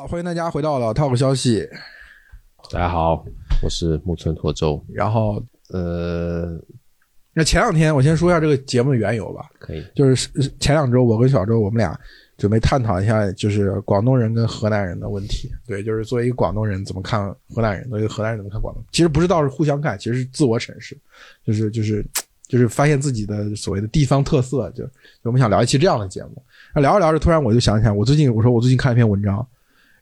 [0.00, 1.68] 好，欢迎大家回到了 Talk 消息。
[2.72, 3.22] 大家好，
[3.62, 4.82] 我是木村拓周。
[4.88, 6.58] 然后，呃，
[7.34, 9.50] 那前两天我先说一下这个节目的缘由吧。
[9.58, 11.94] 可以，就是前两周我跟小周我们俩
[12.38, 15.50] 准备探讨一下，就是广东人跟河南人的问题。
[15.66, 18.82] 对，就是作为一个广东人怎么看河南人，作为一个河南人怎么看广东？
[18.92, 20.98] 其实不是倒是互相看，其实是自我审视，
[21.44, 22.02] 就是就是
[22.48, 24.70] 就是发现自己的所谓的地方特色。
[24.70, 24.90] 就就
[25.24, 26.42] 我们想聊一期这样的节目。
[26.74, 29.46] 那聊着聊着，突然我就想起来，我最近我说我最近看一篇文章，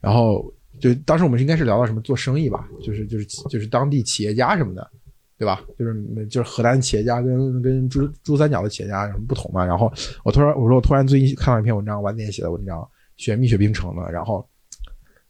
[0.01, 4.89] 然后就当时我们应该是聊到什么做生意吧，就是就是就是当地企业家什么的，
[5.37, 5.63] 对吧？
[5.79, 9.65] 就是就是河南企业家跟跟珠珠三角的企业家有什么不同嘛？
[9.65, 9.93] 然后
[10.25, 14.47] 我突然我说我突然最近看到一篇文章，晚点写的文章，写蜜雪冰城的，然后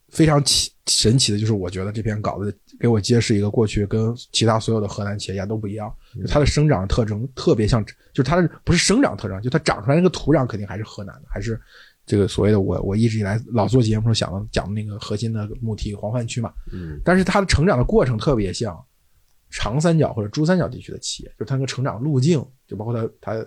[0.09, 11.59] 非常奇神奇的就是，我觉得这篇稿子给我揭示一个过去跟其他所有的河南企业家都不一样，就它的生长特征特别像，就是它的不是生长特征，就它长出来那个土壤肯定还是河南的，还是
[12.09, 18.75] 这个所谓的我我一直以来老做节目时候想的讲的那个核心的母题黄泛区嘛，嗯，但是它的成长的过程特别像
[19.51, 23.45] 长三角或者珠三角地区的企业，就是它那个成长路径，就包括它它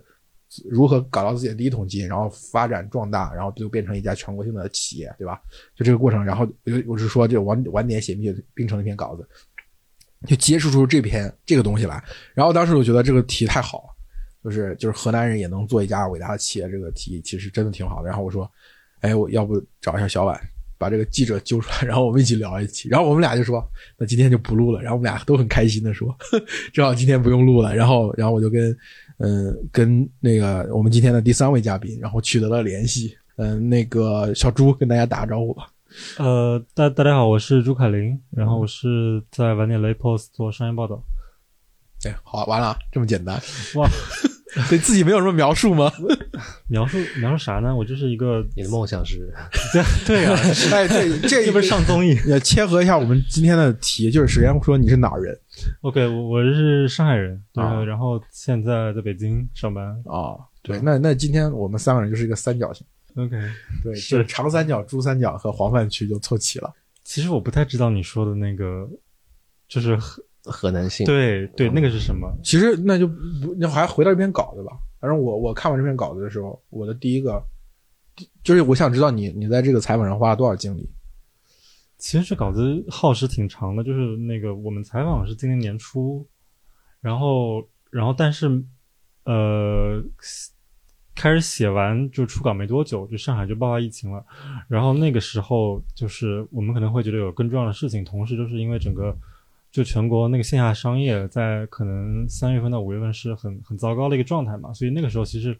[0.70, 5.40] 如何搞到自己的第一桶金，然后发展壮大，然后就变成一家全国性的企业，对吧？
[5.74, 9.28] 就这个过程，然后我我是说，就晚晚点写蜜雪冰城那篇稿子，
[10.28, 12.00] 就接触出这篇这个东西来。
[12.32, 13.91] 然后当时我觉得这个题太好了，
[14.42, 18.08] 就是就是河南人也能做一家伟大的企业，这个题其实真的挺好的。
[18.08, 18.50] 然后我说，
[19.00, 20.40] 哎，我要不找一下小婉，
[20.78, 22.88] 把这个记者揪出来， 然后我们一起聊一期。
[22.88, 23.64] 然后我们俩就说，
[23.96, 24.80] 那今天就不录了。
[24.82, 26.14] 然后我们俩都很开心的说，
[26.72, 27.74] 正好今天不用录了。
[27.74, 28.76] 然后然后我就跟
[29.18, 33.16] 嗯跟那个我们今天的第三位嘉宾，然后取得了联系。
[33.36, 35.68] 嗯，那个小朱跟大家打个招呼吧。
[36.18, 41.02] 呃，大大家好，我是朱凯琳，然后我是在晚点雷 post 做商业报道。
[42.04, 43.40] 哎，好，完了，这么简单
[43.76, 43.88] 哇？
[44.68, 45.90] 对自己没有什么描述吗？
[46.68, 47.74] 描述描述啥呢？
[47.74, 49.32] 我就是一个你的梦想是？
[49.72, 50.34] 对对呀、
[50.72, 55.34] 哎，这这这不是上综艺也切合一下我们今天的题，就是首先说你是哪儿人
[55.80, 59.86] ？OK，我我是上海人，对，啊然后现在在北京上班。
[60.04, 60.36] 啊？
[60.62, 62.86] 对，那那今天我们三个人就是一个三角形
[63.16, 63.30] ，OK，
[63.82, 66.70] 对，是就是长三角、珠三角和黄泛区就凑齐了。
[67.04, 68.86] 其实我不太知道你说的那个，
[69.66, 69.98] 就是
[70.44, 72.32] 河河南性，对对，那个是什么？
[72.42, 74.72] 其实那就不，那还回到这篇稿子吧。
[75.00, 77.42] 反正我我看完这篇稿子的时候，我的第一个
[78.42, 80.88] 就是我想知道你你在这个采访上花了多少精力。
[81.98, 86.26] 其实这稿子耗时挺长的，就是那个我们采访是今年年初，
[87.00, 88.48] 然后然后但是
[89.24, 90.02] 呃
[91.14, 94.24] 开始写完就出稿没多久，就上海就爆发疫情了，
[94.66, 99.16] 然后那个时候就是我们可能会觉得有更重要的事情，同时就是因为整个
[99.72, 105.58] 就全国那个线下商业在可能三月份到五月份是很很糟糕的一个状态嘛，所以那个时候其实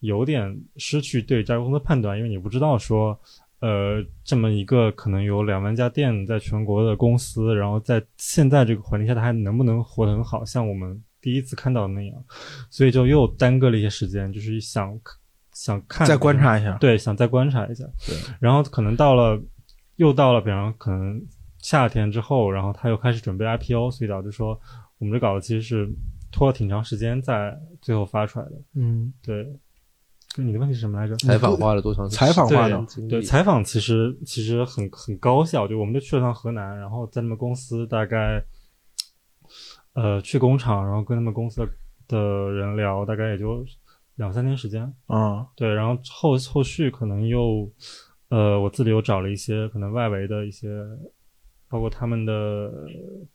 [0.00, 3.18] 有点失去对这家公司的判断，因为你不知道说。
[3.60, 12.24] 呃，这么一个可能有两万家店在全国的公司，然后在现在这个环境下，它还能不能活得很好，像我们第一次看到的那样，
[12.68, 15.00] 所以就又耽搁了一些时间，就是想
[15.52, 19.40] 想看再观察一下，对，想再观察一下，对，然后可能到了
[19.96, 21.18] 又到了，比方可能
[21.64, 24.60] 夏天之后，然后他又开始准备 IPO，所以导致说
[24.98, 25.88] 我们这稿子其实是
[26.30, 29.58] 拖了挺长时间在最后发出来的，嗯，对。
[30.36, 31.14] 你的问题是什么来着？
[31.18, 32.26] 采访花了多长时间？
[32.26, 38.44] 采访花了对，采访其实其实很很高效，就我们就去了趟河南，然后在他们公司大概，
[39.92, 41.68] 呃，去工厂，然后跟他们公司的
[42.08, 43.64] 的人聊，大概也就
[44.16, 44.82] 两三天时间。
[45.06, 47.70] 啊，对，然后后后续可能又，
[48.28, 50.68] 呃，我自己又找了一些可能外围的一些，
[51.74, 52.72] 包括他们的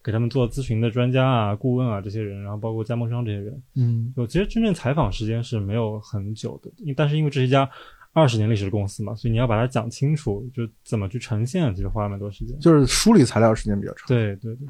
[0.02, 7.70] 给他们做咨询的专家啊、顾问啊这些人，然后包括加盟商这些人，嗯，我其实真正采访时间是没有很久的，因但是因为这是一家
[8.14, 12.58] 二十年历史的公司嘛，所以你要把它讲清楚，就怎么去呈现，其实花了蛮多时间。
[12.62, 14.08] 就是梳理材料时间比较长。
[14.08, 14.66] 对对对，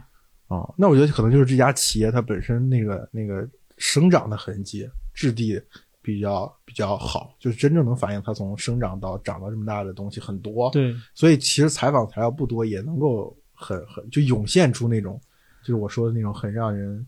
[0.47, 3.47] 啊，那我觉得可能就是这家企业它本身那个那个
[3.77, 5.61] 生长的痕迹、质地
[6.01, 15.19] 比较比较好，就是真正能反映它从生长到长到这么大的东西很多。，对所以其实采访材料不多，也能够很很就涌现出那种，
[15.61, 17.05] 就是我说的那种很让人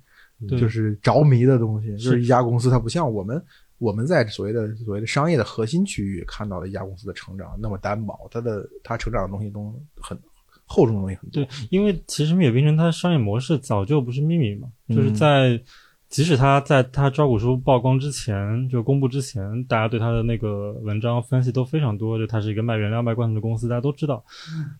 [0.59, 1.95] 就是着迷的东西。
[1.97, 3.41] 就是一家公司，它不像我们
[3.77, 10.17] 我们在所谓的所谓的商业的核心区域看到的一家公司的成长那么单薄，它的它成长的东西都很
[10.65, 11.43] 厚重的东西很多。
[11.43, 15.15] 对，因为其实蜜雪冰城它的商业模式早就不是秘密嘛，就是嗯。
[15.15, 15.61] 在
[16.09, 24.21] 即使它在它招股书曝光之前，就公布之前，大家对它的那个文章分析都非常多，就它是一个卖原料卖罐头的公司，大家都知道，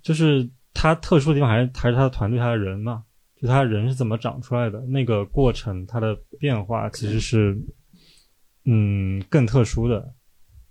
[0.02, 3.04] 就是它特殊的地方还是还是它的团队，它的人嘛，
[3.40, 7.58] 就他人是怎么长出来的，那个过程它的变化其实是，
[8.66, 10.14] 嗯，更特殊的。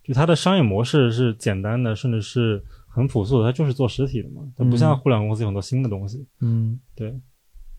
[0.03, 6.27] 就它的商业模式是简单的，甚至是很朴素的，它就是做实体的嘛，它不像互联网公司有很多新的东西。
[6.41, 7.15] 嗯，对，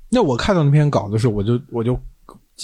[0.09, 1.99] 那我看到那篇稿子时，我就我就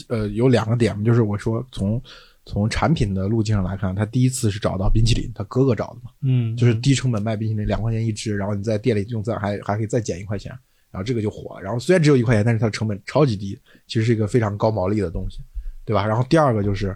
[0.09, 2.01] 呃有两个点，就是我说从
[2.47, 10.49] 从产品的路径上来看，他第一次是找到冰淇淋，他哥哥找的嘛，嗯，就是低成本卖冰淇淋，两块钱一支，然后你在店里用赞还还可以再减一块钱，
[10.89, 11.61] 然后这个就火了。
[11.61, 15.39] 然后虽然只有一块钱，但是它的成本超级低，其实是一个非常高毛利的东西，
[15.85, 16.07] 对吧？
[16.07, 16.95] 然后第二个就是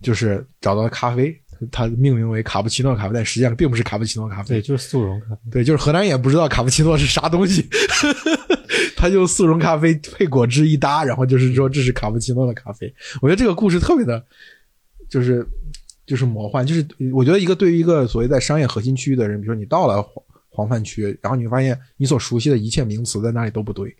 [0.00, 1.38] 就是找到了咖啡，
[1.70, 5.40] 它命名为卡布奇诺咖啡，但实际上并不是卡布奇诺咖啡对，，就是速溶咖啡。
[5.50, 7.68] 对，就是河南人也不知道卡布奇诺是啥东西，
[8.96, 12.92] 他就速溶咖啡配果汁一搭，然后就是说这是卡布奇诺的咖啡。
[13.20, 14.24] 我觉得这个故事特别的，
[15.10, 15.46] 就是
[16.06, 23.94] 就是魔幻，就是我觉得一个对于一个所谓在商业核心区域的人，比如说你到了黄黄泛区，然后你会发现你所熟悉的一切名词在那里都不对，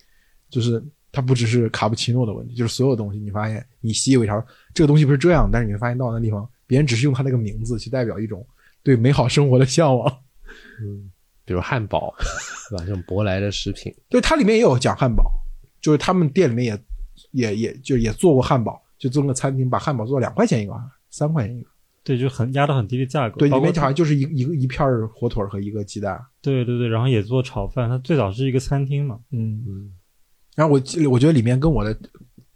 [0.48, 4.42] 就是它不只是卡布奇诺的问题，就是所有东西你发现你习以为常，
[4.72, 8.46] 这个东西不是这样，但是你会发现到那地方，别人只是用它那个名字去代表一种
[8.82, 10.18] 对美好生活的向往。
[10.82, 11.10] 嗯，
[11.44, 12.14] 比如汉堡，
[12.70, 12.84] 对吧？
[12.86, 15.30] 这种舶来的食品，对，它里面也有讲汉堡，
[15.80, 20.72] 就是他们店里面也也也就也做过汉堡，就做个餐厅，把汉堡做两块钱一个，
[21.10, 21.70] 三块钱一个。
[22.02, 23.36] 对，就很压到很低的价格。
[23.36, 26.18] 对，里面好像就是一一个一片火腿和一个鸡蛋。
[26.40, 27.90] 对对对，然后也做炒饭。
[27.90, 29.20] 它最早是一个餐厅嘛。
[29.30, 29.92] 嗯，嗯，
[30.56, 31.94] 然后我记我觉得里面跟我的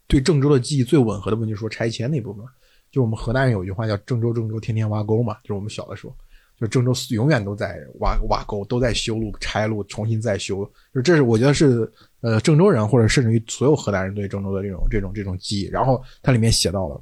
[0.07, 2.43] 对郑州的记忆最吻合的部分就是说拆迁那部分，
[2.91, 6.17] 就我们河南人有一句话叫“郑州郑州天天挖沟”嘛，就是我们小的时候，
[6.59, 10.65] 就郑州永远都在挖挖沟，都在修路、拆路、重新再修，
[10.95, 11.91] 就这是我觉得是
[12.23, 15.67] 呃郑州人或者甚至于所有河南人对郑州的这种这种这种记忆。
[15.67, 16.99] 然后它里面写到了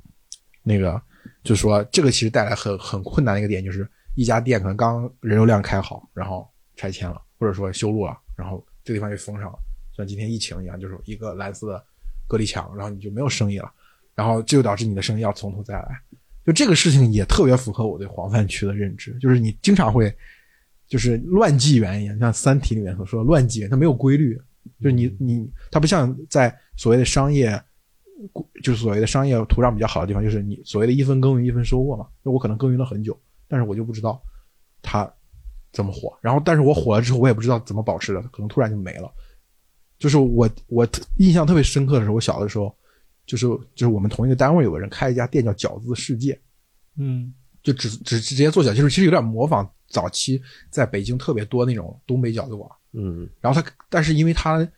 [0.65, 1.01] 那个，
[1.43, 9.59] 就说这个其实带来很很困难的一个点，就是一家店可能刚人流量开好，然后拆迁了，或者说修路了，然后这个地方就封上了，
[9.97, 11.85] 像今天疫情一样，就是一个蓝色的
[12.29, 13.71] 隔离墙，然后你就没有生意了，
[14.15, 16.01] 然后这就导致你的生意要从头再来。
[16.45, 20.13] 就这个事情也特别符合我对黄泛区的认知，就是你经常会
[20.89, 24.35] 就是乱纪元一样，像《三体》里面所说的乱纪元，它没有规律，
[24.81, 27.63] 就是你你它不像在所谓的商业，
[28.63, 32.07] 就是所谓的商业土壤比较好的地方，就是你所谓的一分耕耘一分收获嘛。
[32.25, 33.19] 就我可能耕耘了很久，
[33.49, 34.23] 但是我就不知道
[34.81, 35.11] 它
[35.73, 39.13] 怎么火，然后但是我火了之后，我也不知道怎么保持的，可能突然就没了。
[39.99, 40.87] 就是我我
[41.19, 42.75] 印象特别深刻的时候，我小的时候，
[43.25, 46.39] 就是就是我们同一个单位有个人开一家店叫饺子世界，
[46.97, 47.33] 嗯
[47.63, 52.69] 就只只直接做饺，就是其实有点模仿早期在北京特别多那种东北饺子馆。
[52.95, 54.69] 嗯然后他，但是因为他，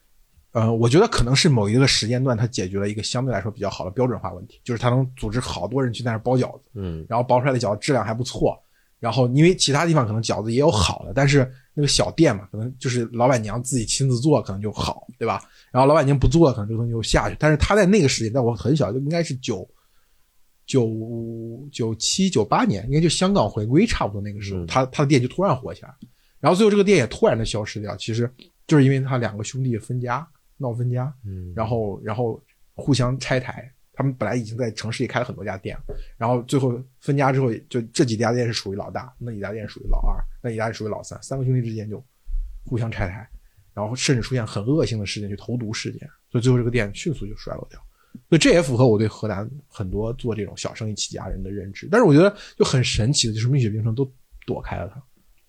[0.55, 8.56] 呃，我觉得可能是某一个时间段，它解决了一个相对来说比较好的标准化问题，就是它能组织好多人去在那儿包饺子，嗯然后包出来的饺子质量还不错。
[9.01, 15.43] 然后因为其他地方可能饺子也有好的，但是那个小店嘛，可能就是老板娘自己亲自做，可能就好，对吧？
[15.73, 17.37] 然后老板娘不做，可能这个东西就下去。
[17.39, 19.69] 但是他在那个时间，在我很小，就应该是九
[20.65, 20.89] 九
[21.73, 25.93] 九七九八年，应该就香港回归差不多那个时候，嗯他他的店就突然火起来。
[26.41, 28.31] 然后最后这个店也突然的消失掉，其实
[28.67, 32.43] 就是因为他两个兄弟分家闹分家，嗯，然后然后
[32.75, 33.71] 互相拆台。
[33.97, 35.79] 他们本来已经在城市里开了很多家店，
[36.17, 42.05] 然后最后分家之后，就这几家店是属于老大，那几家店属于老二，那几家店属于老三，三个兄弟之间就
[42.67, 43.25] 互相拆台，
[43.73, 47.81] 然后甚至出现很恶性的事件，就投毒事件，所以最后这个店迅速就衰落掉。
[48.28, 51.88] 所以这也符合我对河南很多做这种小生意起家人的认知。
[51.88, 54.05] 但是我觉得就很神奇的就是蜜雪冰城都
[54.45, 55.00] 躲开了它，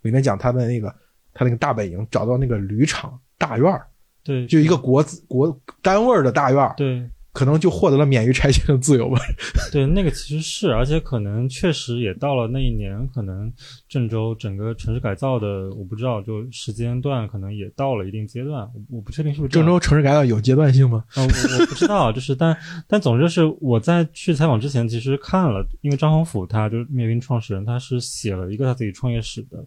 [0.03, 0.96] 里面讲他的那个
[1.34, 3.88] 他那个大本营找到那个铝厂大院儿，
[4.25, 9.20] 对，就一个国资国单位儿的大院儿，对可能就获得了免于拆迁的自由吧。
[9.70, 13.51] 对，那个其实是，而且可能确实也到了那一年，可能
[13.89, 21.03] 郑州整个城市改造的，我不知道，就时间段可能也到了一定阶段，我我不确定是不是郑州城市改造有阶段性吗？
[21.13, 29.58] 啊、 我我不知道，就是但但总之是我在去采访之前，其实看了，因为张宏甫他就是灭冰创始人，他是写了一个他自己创业史的，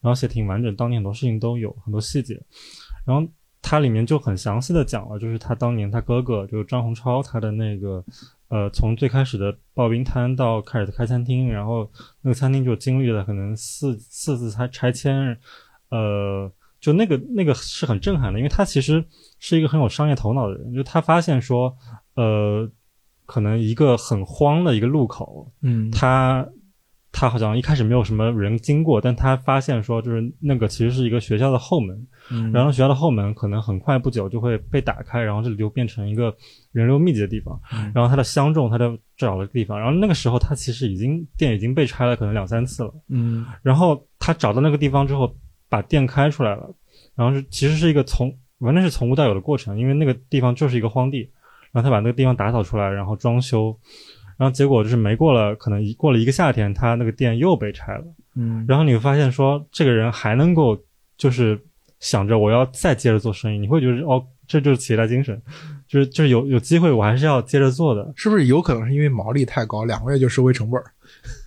[0.00, 2.40] 然后写挺完整，当年很多事情都有很多细节，
[3.04, 3.28] 然后
[3.62, 8.04] 它里面就很详细的讲了，就是他当年他哥哥就是张洪超他的那个
[8.48, 11.90] 呃从最开始的刨冰摊到开始的开餐厅，然后
[12.22, 15.38] 那个餐厅就经历了可能四四次拆拆迁，
[15.90, 16.50] 呃。
[16.80, 19.04] 就那个那个是很震撼的，因为他其实
[19.38, 20.72] 是一个很有商业头脑的人。
[20.72, 21.76] 就他发现说，
[22.14, 22.66] 呃，
[23.26, 26.48] 可能一个很荒的一个路口，嗯他
[27.12, 36.34] 他好像一开始没有什么人经过，但他发现说，就是那个其实是一个学校的后门，嗯然后学校的后门可能很快不久就会被打开，然后这里就变成一个
[36.72, 37.60] 人流密集的地方。
[37.72, 42.94] 嗯然后他的相中，他就找了个地方，然后那个时候他其实已经店已经被拆了，可能两三次了。
[43.08, 45.34] 嗯然后他找到那个地方之后，
[45.68, 46.72] 把店开出来了，
[47.16, 51.30] 然后是其实是一个从完全是从无到有的过程，因为那个地方就是一个荒地，
[51.72, 53.76] 然后他把那个地方打扫出来，然后装修，
[54.40, 58.04] 然后结果就是没过了，可能一过了一个夏天，他那个店又被拆了，
[58.36, 60.82] 嗯然后你会发现说这个人还能够
[61.18, 61.60] 就是
[61.98, 65.38] 想着我要再接着做生意，你会觉得哦，这就是企业家精神，
[65.86, 68.10] 就是就是有有机会我还是要接着做的。
[68.16, 70.90] 是不是有可能是因为毛利太高，两个月就收回成本儿？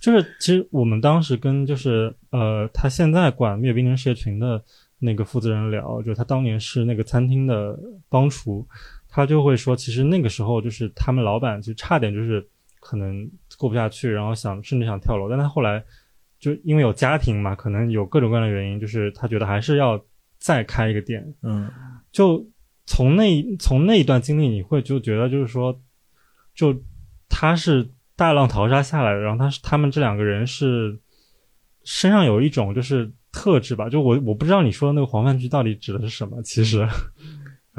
[0.00, 4.62] 就是其实我们当时跟就是呃，他现在管蜜雪冰城事业群的
[5.00, 7.76] 那个负责人聊，就是他当年是那个餐厅的
[8.08, 8.64] 帮厨，
[9.08, 12.46] 他就会说，其实那个时候就是他们老板就差点就是
[12.84, 13.26] 可能
[13.56, 15.82] 过不下去，然后想甚至想跳楼，但他后来
[16.38, 19.98] 就因为有家庭嘛，可能有各种各样的原因，就是他觉得还是要
[20.38, 21.70] 再开一个店，嗯。
[22.12, 22.46] 就
[22.84, 25.80] 从那从那一段经历，你会就觉得就是说，
[26.54, 26.78] 就
[27.28, 31.00] 他是大浪淘沙下来的，然后他是他们这两个人是
[31.82, 36.86] 身上有一种就是特质吧，就我我不知道你说的那个黄饭区到底指的是什么，其实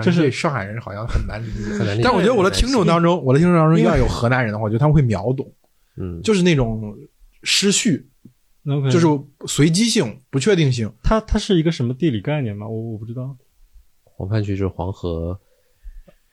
[0.01, 1.63] 就是上海人好像很难理解。
[1.77, 2.03] 很难理解。
[2.03, 5.51] 但我觉得我的听众当中，我的听众当中要有河南人的话，我觉得他们会秒懂，
[5.97, 6.95] 嗯，就是那种
[7.43, 8.09] 失序
[8.67, 9.07] ，OK，就是
[9.47, 10.91] 随机性、不确定性。
[11.03, 12.67] 它它是一个什么地理概念吗？
[12.67, 13.35] 我我不知道。
[14.03, 15.39] 黄泛区就是黄河，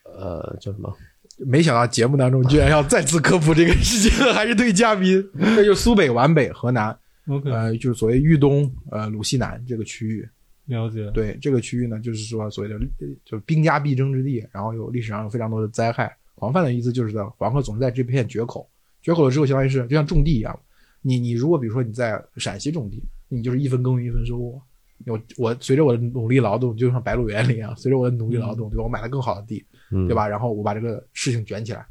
[0.04, 0.92] 呃，叫什么？
[1.38, 5.24] 没想到节目当中居然要再次科普这个事情，还是对嘉宾。
[5.56, 10.28] 这就苏北、皖北、河南，OK，、呃，就是所谓豫东、呃鲁西南这个区域。
[10.66, 11.10] 了解。
[11.12, 16.16] 对这个区域呢，就是说所谓的呃就兵家必争之地，然后有历史上有非常多的灾害。
[16.34, 18.68] 黄泛的意思就是在黄河总是在这片决口，
[19.00, 20.58] 决口了之后，相当于是就像种地一样。
[21.00, 24.62] 你你如果比如说你在陕西种地，你就是一分耕耘一分收获。
[25.06, 28.84] 我我随着我的努力劳动，就像白鹿原里一样，随着我的努力劳动，对吧？
[28.84, 30.14] 我买了更好的地，嗯，对？
[30.14, 30.28] 吧？
[30.28, 31.84] 然后我把这个事情卷起来。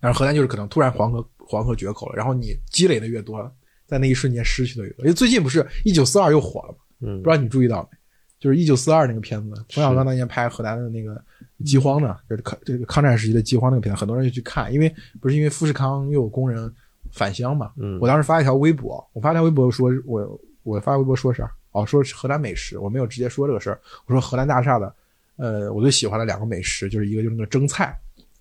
[0.00, 3.54] 但是河南就是可能突然黄河黄河决口了，然后你积累的越多，
[3.86, 5.04] 在那一瞬间失去的越多。
[5.04, 6.78] 因为最近不是一九四二又火了吗？
[7.00, 7.98] 嗯不知道你注意到没？
[8.38, 11.22] 就是一九四二那个片子，冯小刚当年拍河南的那个
[11.64, 14.90] 饥荒呢，就是抗这个抗战时期的饥荒那个片子，很多人就去看，因为
[15.20, 16.72] 不是因为富士康又有工人
[17.12, 17.72] 返乡嘛。
[17.76, 21.50] 嗯我当时发一条微博，我发条微博说，我我发微博说啥？
[21.72, 23.78] 哦，说是河南美食，我没有直接说这个事儿。
[24.06, 24.94] 我说河南大厦的，
[25.36, 27.96] 呃，我最喜欢的两个美食，就是一个就是那个蒸菜，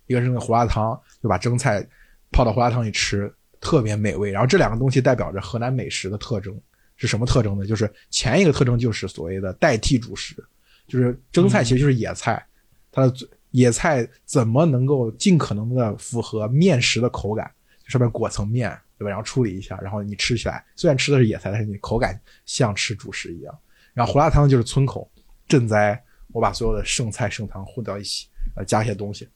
[0.07, 1.85] 一个是那个胡辣汤，就把蒸菜
[2.31, 4.31] 泡到胡辣汤里吃，特别美味。
[4.31, 6.59] 然后这两个东西代表着河南美食的特征
[6.99, 7.65] 是什么特征呢？
[7.65, 10.35] 就是前一个特征就是所谓的代替主食，
[10.85, 12.45] 就是蒸菜其实就是野菜，
[12.91, 13.13] 它的
[13.51, 17.49] 野菜怎么能够尽可能的符合面食的口感，
[17.87, 19.09] 上面裹层面，对吧？
[19.09, 23.57] 然后处理一下，然后你吃起来虽然吃的是野菜，但是你口感像吃主食一样。
[23.93, 25.09] 然后胡辣汤就是村口
[25.47, 25.99] 赈灾，
[26.33, 29.27] 我把所有的剩菜剩汤混到一起，呃，加一些东西，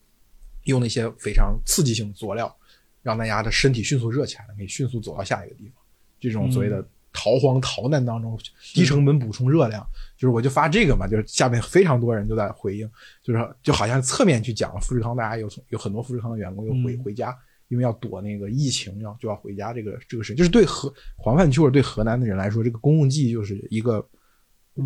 [0.66, 2.54] 用那些非常刺激性的佐料，
[3.02, 5.82] 让大家的身体迅速热起来，可以迅速走到下一个地方。
[6.20, 8.38] 这种所谓的逃荒逃难当中，
[8.74, 12.90] 低成本补充热量，就是我就发这个嘛，就是下面非常多人都在回应，
[13.22, 24.04] 就是就好像侧面去讲了富士康，大家有有很多富士康的员工又回、嗯回家，因为要躲那个疫情，要就要回家这个这个事，就是对河黄泛区或者对河南的人来说，这个公共记忆就是一个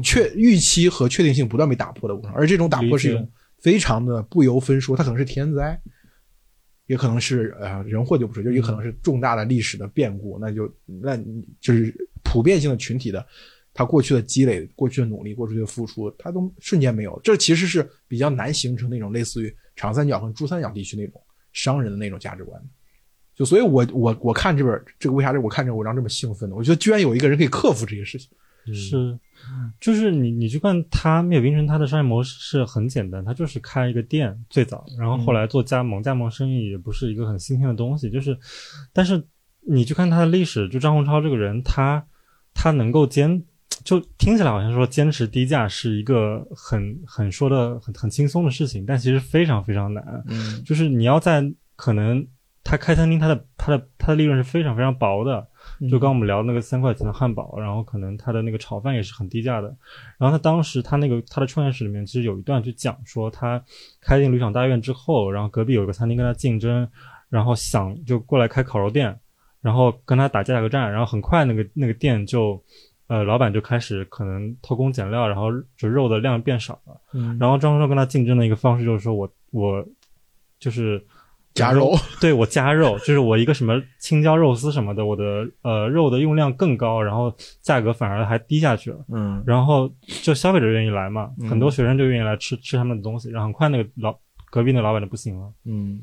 [0.04, 3.28] 确预期和确定性不断被打破的过程，而这种打破是一种
[3.62, 5.80] 非常的不由分说，它可能是天灾。
[6.88, 13.26] 也可能是呃人祸就不说，就也可能是重大的历史的变故，那就那你就是普遍性的群体的，
[13.74, 17.20] 他过去的积累、过去的努力、过去的付出，他都瞬间没有。
[17.24, 21.22] 这其实是比较难形成那种类似于长三角和珠三角地区那种
[21.54, 22.62] 商人的那种价值观。
[23.36, 26.56] 就所以我，我我看这本这个为啥这我看这个文章这么兴奋呢？
[26.56, 28.30] 我觉得居然有一个人可以克服这些事情。
[28.74, 29.20] 是，
[29.80, 38.38] 就是你你去看它灭冰城，它的商业模式是很简单，它就是开一个店最早，然后后来做加盟，加盟生意也不是一个很新鲜的东西，就是，
[38.94, 39.24] 但是
[39.70, 42.06] 你去看他的历史，就张洪超这个人，他
[42.54, 43.44] 他能够坚，
[43.84, 50.64] 就听起来好像说坚持低价是一个很很说的很很轻松的事情，但其实非常非常难，嗯。
[50.64, 51.44] 就是你要在
[51.76, 52.26] 可能
[52.68, 55.48] 他开餐厅，他的他的他的利润是非常非常薄的。
[55.90, 59.74] 就刚我们聊那个三块钱的汉堡，然后可能他的那个炒饭也是很低价的。
[60.18, 63.64] 然后他当时他那个他的创业史里面其实有一段就讲说，他
[64.02, 66.88] 开进旅厂大院之后，然后隔壁有一个餐厅跟他竞争，
[67.30, 69.18] 然后想就过来开烤肉店，
[69.62, 72.62] 然后跟他打价格战，然后很快那个那个店就。
[73.10, 77.00] 呃，老板就开始可能偷工减料，然后就肉的量变少了。
[77.14, 79.88] 嗯然后张硕跟他竞争的一个方式就是说我我
[80.60, 81.02] 就是
[81.58, 85.24] 加肉，对我加肉，就是我一个什么青椒肉丝什么的，我的
[85.64, 88.98] 呃肉的用量更高，然后价格反而还低下去了。
[89.14, 89.92] 嗯然后
[90.24, 94.16] 就消费者愿意来嘛，嗯很多学生就愿意来吃吃他们的东西，然后很快那个老
[94.50, 95.52] 隔壁那老板就不行了。
[95.66, 96.02] 嗯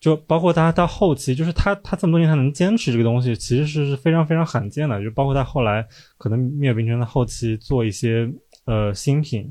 [0.00, 5.02] 就包括他到后期，就是他他这么多年他能坚持这个东西，其实是是非常非常罕见的。
[5.02, 5.82] 就包括他后来
[6.18, 8.30] 可能灭雪冰城的后期做一些
[8.66, 9.50] 呃新品，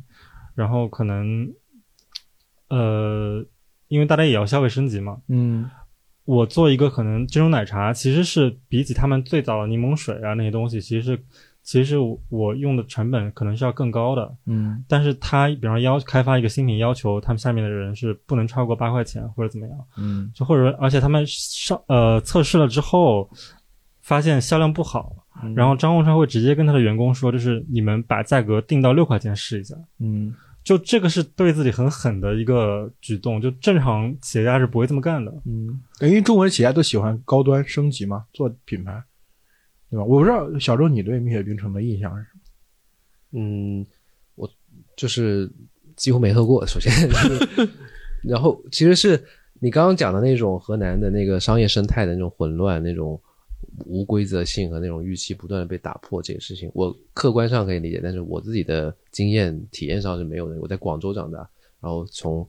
[0.54, 1.52] 然后可能
[2.70, 3.44] 呃
[3.94, 5.70] 因为大家也要消费升级嘛，嗯。
[6.26, 11.24] 我做一个可能珍珠奶茶，其实是比起他们最早的柠檬水啊那些东西，其实是
[11.62, 14.34] 其实是我我用的成本可能是要更高的。
[14.46, 14.84] 嗯。
[14.88, 20.32] 但是他比方说要开发一个新品，要求他们下面的人是不能超过八块钱或者怎么样，嗯。
[20.34, 23.30] 就或者说而且他们上呃测试了之后
[24.02, 25.54] 发现销量不好，嗯。
[25.54, 29.76] 然后张宏川会直接跟他的员工说，就是你们把价格定到六块钱试一下。
[30.00, 30.34] 嗯
[30.64, 35.34] 就这个是对自己很狠的一个举动，就正常企业家是不会这么干的。
[35.46, 39.04] 嗯，因为中国企业家都喜欢高端升级嘛，做品牌，
[39.90, 40.04] 对吧？
[40.06, 42.40] 我不知道小周你对蜜雪冰城的印象是什么？
[43.42, 43.86] 嗯，
[44.36, 44.50] 我
[44.96, 45.52] 就是
[45.96, 46.92] 几乎没喝过，首先，
[48.24, 49.22] 然后其实是
[49.60, 53.20] 你刚刚讲的那种河南的那个商业生态的那种混乱、那种
[53.86, 60.60] 无规则性和那种预期不断的被打破这个事情，我客观上可以理解，但是我自己的经验体验上是没有的。
[60.60, 61.40] 我在广州长大，
[61.82, 62.48] 然后从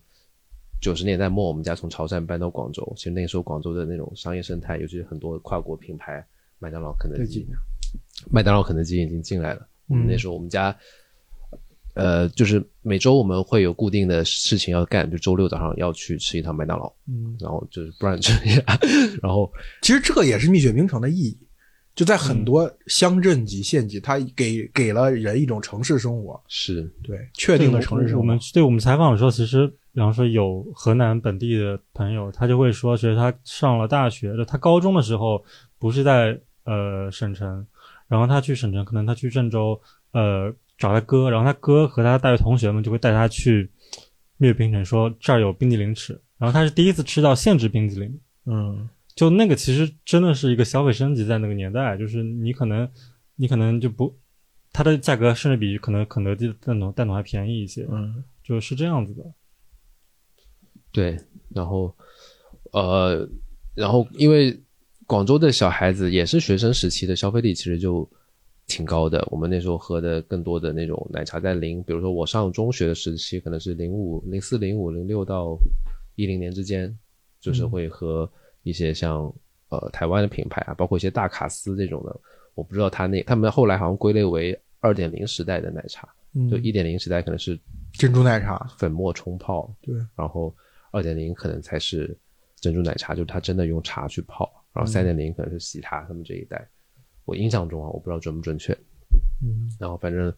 [0.81, 6.25] 九十年代末我们家从潮汕搬到广州，其实那个时候广州的那种商业生态，尤其是很多跨国品牌，
[6.59, 7.47] 麦当劳、肯德基
[8.31, 9.67] 麦当劳、肯德基已经进来了。
[9.89, 10.77] 嗯那时候我们家，
[11.95, 18.63] 呃，就是每周我们会有固定的事情要干，就周六早上要去吃一趟麦当劳，嗯，然后就是不然吃一下，
[19.23, 19.51] 然后
[19.83, 21.39] 其实这个也是蜜雪冰城的意义，
[21.95, 28.21] 就在很多乡镇级、县级，它给给了人一种城市生活，是对确定的城市生活。
[28.21, 35.45] 我们对我们采访的时候，其实比方说有河南本地的朋友，他就会说，其实他上了大学，就他高中的时候
[35.79, 37.65] 不是在呃省城，
[38.09, 43.71] 然后他去省城，可能他去郑州，呃找他哥，然后他哥和他大学同学们就会带他去
[44.37, 48.21] 蜜雪冰城，说这儿有冰激凌吃，然后他是第一次吃到现制冰激凌。
[48.47, 52.89] 嗯就那个其实真的是一个消费升级，在那个年代，就是你可能
[53.37, 54.19] 你可能就不，
[54.73, 59.25] 它的价格甚至比可能肯德基的蛋筒蛋筒还便宜一些，嗯就是这样子的。
[60.91, 61.17] 对，
[61.55, 61.95] 然后
[62.73, 63.29] 呃，
[63.75, 64.61] 然后因为
[65.07, 68.09] 广州的小孩子也是学生时期的消费力其实就
[68.67, 75.57] 挺高的，我们那时候喝的更多的那种奶茶在零，比如说我上中学的时期可能是零五、零四、零五、零六到
[76.15, 76.97] 一零年之间，
[77.41, 78.31] 就是会喝
[78.63, 79.33] 一些像
[79.69, 82.21] 呃台湾的品牌啊，包括一些大卡司这种的，
[82.55, 87.59] 我不知道他那他们后来好像归类为二点零时代的奶茶，嗯，就一点零时代可能是
[87.93, 90.55] 珍珠奶茶，粉末冲泡，对，然后
[90.91, 92.17] 二点零可能才是
[92.57, 96.67] 珍珠奶茶，就是它真的用茶去泡，然后三点零可能是喜茶他们这一代，
[97.25, 98.73] 我印象中啊，我不知道准不准确，
[99.43, 100.33] 嗯，然后反正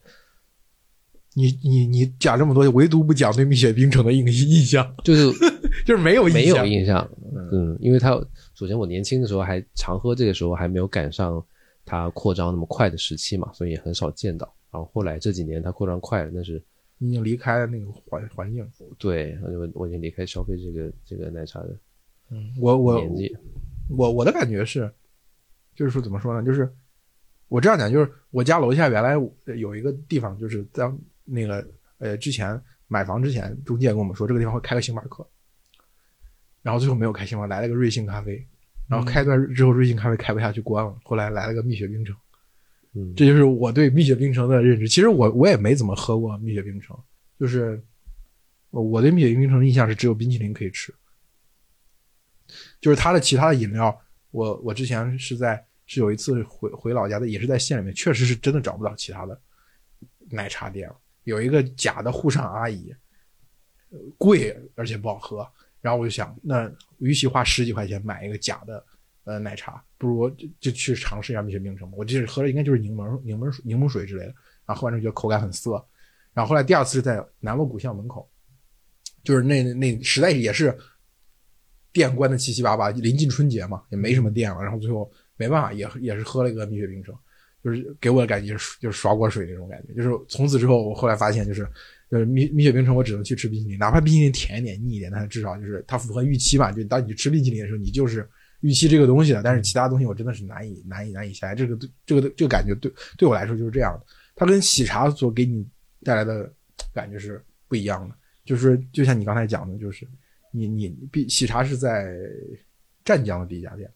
[1.35, 5.31] 你你你讲这么多，唯独不讲对蜜雪冰城的印印象， 就是
[5.85, 7.11] 就是没有印象，没有印象，
[7.53, 8.11] 嗯，因为它
[8.55, 11.45] 首先我年轻的时候还常喝，这个时候还没有赶上
[11.85, 14.53] 它扩张那么快的时期嘛，所以也很少见到。
[14.71, 16.63] 然后后来这几年它扩张快了，但是
[16.99, 18.67] 你已经离开了那个环环境。
[18.99, 21.77] 对，我我已经离开消费这个这个奶茶的
[22.31, 23.03] 嗯，我我
[23.89, 24.91] 我我的感觉是，
[25.77, 26.45] 就是说怎么说呢？
[26.45, 26.69] 就是
[27.49, 29.13] 我这样讲，就是我家楼下原来
[29.57, 30.91] 有一个地方，就是在
[31.25, 31.65] 那个
[31.99, 35.25] 呃之前买房之前，中介跟我们说这个地方会开个星巴克，
[36.63, 38.45] 然后最后没有开星巴克，来了个瑞幸咖啡，
[38.89, 42.17] 然后开段之后瑞幸咖啡开不下去关了，后来来了个蜜雪冰城，
[42.95, 44.89] 嗯，这就是我对蜜雪冰城的认知。
[44.89, 46.99] 其实我我也没怎么喝过蜜雪冰城，
[47.39, 47.81] 就是
[48.71, 50.93] 我我对蜜雪冰城的印象是只有冰淇淋可以吃，
[52.81, 59.41] 就是它的其他的饮料，我我之前是在是有一次回回老家的，也是在县里面，确实是真的找不到其他的
[60.31, 60.97] 奶茶店了。
[61.25, 62.95] 有一个假的沪上阿姨，
[64.19, 65.49] 贵而且不好喝。
[65.81, 68.85] 然后我就想，那与其花十几块钱买一个假的
[69.25, 71.95] 呃奶茶，不如就去尝试一下蜜雪冰城吧。
[71.97, 74.35] 我记得喝的应该就是柠檬柠檬水柠檬水之类的，
[74.67, 75.73] 然后喝完之后觉得口感很涩。
[76.35, 78.29] 然后后来第二次是在南锣鼓巷门口，
[79.23, 80.77] 就是那那实在也是
[81.97, 84.63] 店关的七七八八，临近春节嘛，也没什么店了。
[84.63, 87.15] 然后最后没办法，也也是喝了一个蜜雪冰城，
[87.65, 89.95] 就是给我的感觉是就是刷锅水那种感觉。
[89.95, 91.67] 就是从此之后，我后来发现就是
[92.11, 96.71] 就是蜜蜜雪冰城，我只能去吃冰淇淋，哪怕冰淇淋甜一点、腻一点，但是至少就是它符合预期吧。
[96.71, 98.29] 就当你吃冰淇淋的时候，你就是
[98.61, 99.43] 预期这个东西的。
[99.43, 101.55] 但是其他东西我真的是难以难以难以下来。
[101.55, 104.05] 这个这个这个感觉对对我来说就是这样的。
[104.35, 105.67] 它跟喜茶所给你
[106.05, 106.53] 带来的
[106.93, 108.15] 感觉是不一样的。
[108.45, 110.07] 就是就像你刚才讲的，就是
[110.57, 112.17] 你你必喜茶是在
[113.05, 113.93] 湛江的第一家店，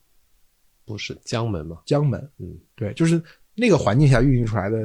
[0.85, 3.23] 不是江门吗，江门，嗯，对，就是
[3.55, 4.79] 那个环境下孕育出来的，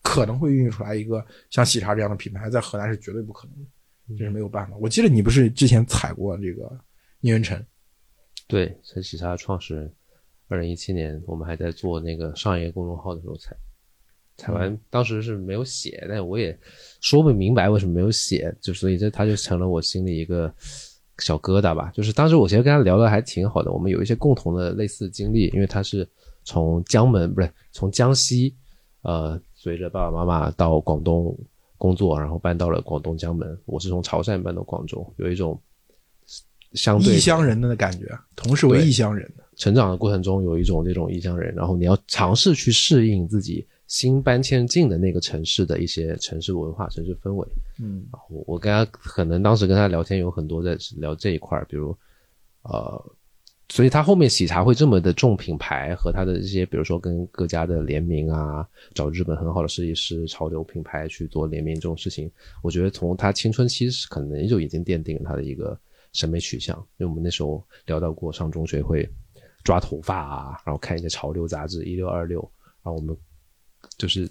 [0.00, 4.76] 可能会孕育出来一个像喜茶这样的品牌，在河南是绝对不可能的，这是没有办法。
[4.78, 6.78] 我记得你不是之前采过这个
[7.20, 7.64] 聂云辰，
[8.48, 9.94] 对，是喜茶的创始人。
[10.48, 13.56] 二零一七年，我们还在做那个商业公众号的时候采，
[14.36, 16.58] 采完当时是没有写，但我也
[17.00, 20.54] 说不明白为什么没有写，就所以这它就成了我心里一个
[21.18, 21.90] 小疙瘩吧。
[21.94, 26.08] 就是当时我其实跟他聊的还挺好的，我们有一些共同的类似经历，因为他是
[26.44, 28.54] 从江门不是从江西，
[29.02, 31.36] 呃，随着爸爸妈妈到广东
[31.76, 33.58] 工作，然后搬到了广东江门。
[33.66, 35.60] 我是从潮汕搬到广州，有一种
[36.74, 39.44] 相对异乡人的感觉，同是为异乡人的。
[39.56, 47.46] 成长的过程中有一种这种异乡人，然后你要尝试去适应自己新搬迁进的那个城市的一些城市文化、城市氛围。
[47.78, 51.94] 嗯我我跟他可能当时跟他聊天有很多在聊这一块儿，比如
[52.62, 53.12] 呃，
[53.68, 65.78] 所以他后面喜茶会这么的重品牌和他的这些，比如说跟各家的联名啊，找日本很好的设计师、潮流品牌去做联名这种事情，我觉得从他青春期是可能就已经奠定了他的一个
[66.14, 66.74] 审美取向。
[66.96, 69.06] 因为我们那时候聊到过上中学会
[69.62, 72.40] 抓头发啊，然后看一些潮流杂志一六二六，
[72.82, 73.14] 然后我们
[74.02, 74.28] 就是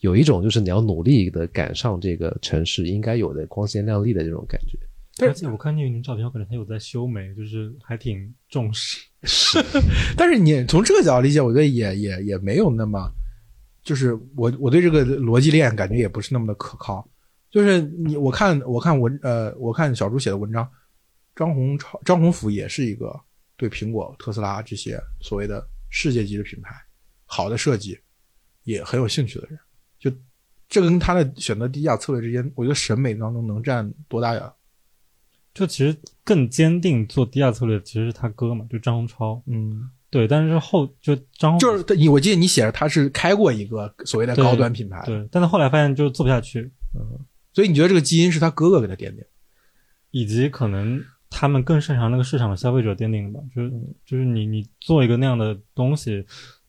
[0.00, 4.76] 有一种就是你要努力的赶上这个城市应该有的光鲜亮丽的这种感觉。
[5.24, 8.98] 而且我看聂云林照片，我感觉他有在修眉，就是还挺重视。
[10.16, 13.08] 但是你从这个角度理解，我觉得也也也没有那么，
[13.84, 17.08] 就是我我对这个逻辑链感觉也不是那么的可靠。
[17.48, 20.68] 就是你我看我看文呃我看小猪写的文章，
[21.36, 23.14] 张宏超张宏甫也是一个
[23.56, 26.74] 对苹果、特斯拉这些所谓的世界级的品牌
[27.26, 27.96] 好的设计
[28.64, 29.58] 也很有兴趣的人。
[29.98, 30.10] 就
[30.68, 34.52] 这跟他的选择低价策略之间，我觉得审美当中能占多大呀？
[35.54, 35.94] 就其实
[36.24, 39.42] 更坚定做低价策略，其实是他哥嘛，就张宏超。
[39.46, 47.18] 嗯，对，但是后就张就是你我记得你写着他是开过一个所谓的高端品牌的，对，但他后来发现就做不下去，嗯
[47.52, 49.22] 所以你觉得这个基因是他哥哥给他奠定？
[50.10, 56.24] 以及可能他们更擅长那个市场的消费者奠定的吧，就是嗯就是你你做一个那样的东西，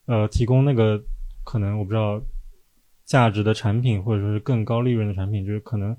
[0.08, 1.02] 呃，提供那个
[1.44, 2.22] 可能我不知道
[3.06, 5.90] 价值的产品，或者说是更高利润的产品，就是可能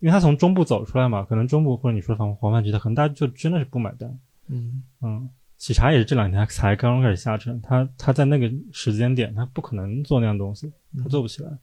[0.00, 5.28] 因为它从中部走出来嘛，可能中部或者你说黄黄泛区，他可能大家就真的是不买单，嗯嗯。
[5.56, 10.70] 喜茶也是这两天才刚刚开始下沉，他他在那个时间点，他不可能做那样东西，
[11.02, 11.58] 他做不起来，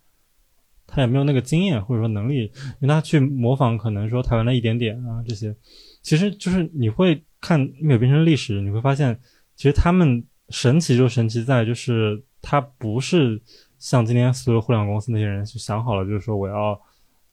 [0.87, 2.45] 他也没有那个经验或者说能力，
[2.79, 5.53] 因为他去模仿可能说台湾的一点点啊这些，
[6.01, 9.19] 其实就是你会看没有变成历史，你会发现
[9.55, 13.41] 其实他们神奇就神奇在就是他不是
[13.77, 16.79] 像今天所有互联网公司那些人就想好了，就是说我要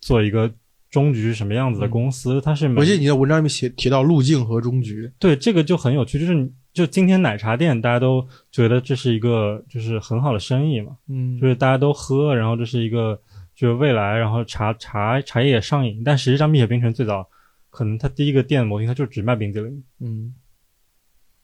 [0.00, 0.50] 做一个
[0.90, 13.20] 终局是什么样子的公司，他是每我记得你在文章里面写提到路径和终局，对，这个就很有趣，就是就今天奶茶店大家都觉得这是一个就是很好的生意嘛，嗯就是大家都喝，然后这是一个
[13.54, 17.28] 就是未来，然后茶茶茶叶也上瘾，但实际上蜜雪冰城最早
[17.70, 20.34] 可能它第一个店模型它就只卖冰激凌，嗯。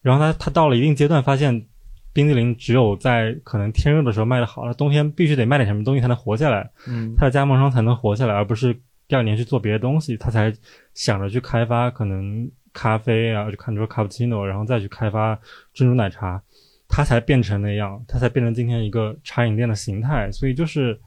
[0.01, 1.67] 然后它它到了一定阶段发现
[2.15, 8.73] 冰激凌只有在可能天热的时候卖的好，那冬天必须得卖点什么东西才能活下来，嗯它的加盟商才能活下来，而不是
[9.07, 10.51] 第二年去做别的东西，他才
[10.95, 15.39] 想着去开发可能咖啡啊，就看出卡布奇诺，然后再去开发
[15.73, 16.41] 珍珠奶茶，
[16.89, 20.31] 它才变成那样，它才变成今天一个茶饮店的形态。
[20.31, 20.99] 所以就是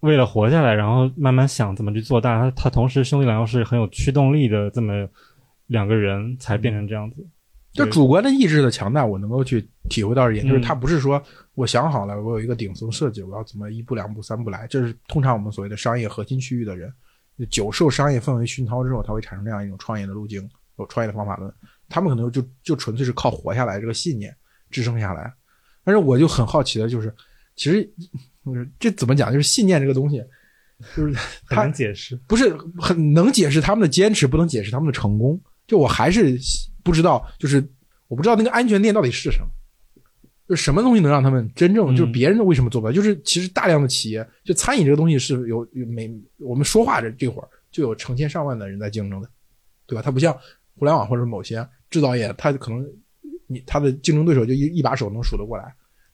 [0.00, 2.38] 为了活下来，然后慢慢想怎么去做大。
[2.40, 5.08] 他他同时兄弟俩又是很有驱动力的这么
[5.68, 7.26] 两个人，才变成这样子。
[7.72, 11.22] 就主观的意志的强大，我能够去体会到一点，就是嗯他不是说
[11.54, 16.92] 我想好了，我有一个顶层设计，我要怎么一步两步三步来，这是通常我们所谓的商业核心区域的人，
[17.50, 20.46] 久受商业氛围熏陶之后，他会产生这样一种创业的路径，
[20.78, 21.52] 有创业的方法论，
[21.88, 24.34] 他们可能就就纯粹是靠活下来这个信念
[24.70, 25.32] 支撑下来。
[25.82, 27.14] 但是我就很好奇的就是，
[27.56, 27.90] 其实
[28.78, 30.22] 这怎么讲，就是信念这个东西，
[30.94, 32.14] 就是 很他难解释。
[32.28, 35.40] 不是很能解释他们的坚持，不能解释他们的成功。
[35.66, 36.38] 就我还是
[36.82, 37.62] 不知道，就是
[38.08, 39.46] 我不知道那个安全链到底是什么，
[40.48, 42.92] 就是什么东西能让他们真正，嗯就是别人为什么做不到？
[42.92, 49.28] 就是其实大量的企业，就餐饮这个东西是有有每我们说话这这会儿就有成千上万的人在竞争的，
[49.86, 50.02] 对吧？
[50.02, 50.36] 它不像
[50.76, 52.86] 互联网或者某些制造业，它可能
[53.46, 55.72] 你它的竞争对手就一一把手能数得过来，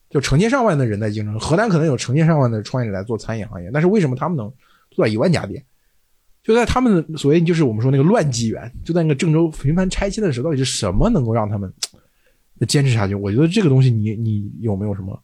[0.09, 1.39] 就成千上万的人在竞争。
[1.39, 4.51] 河南可能有成千上万的创业者来做餐饮行业，但是为什么他们能
[4.91, 5.63] 做到一万家店？
[6.49, 11.71] 就在他们的所谓就是我们说那个乱纪元，就在那个郑州频繁拆迁的时候，到底是什么能够让他们
[12.59, 13.13] 呃坚持下去？
[13.13, 15.21] 我觉得这个东西你你有没有什么？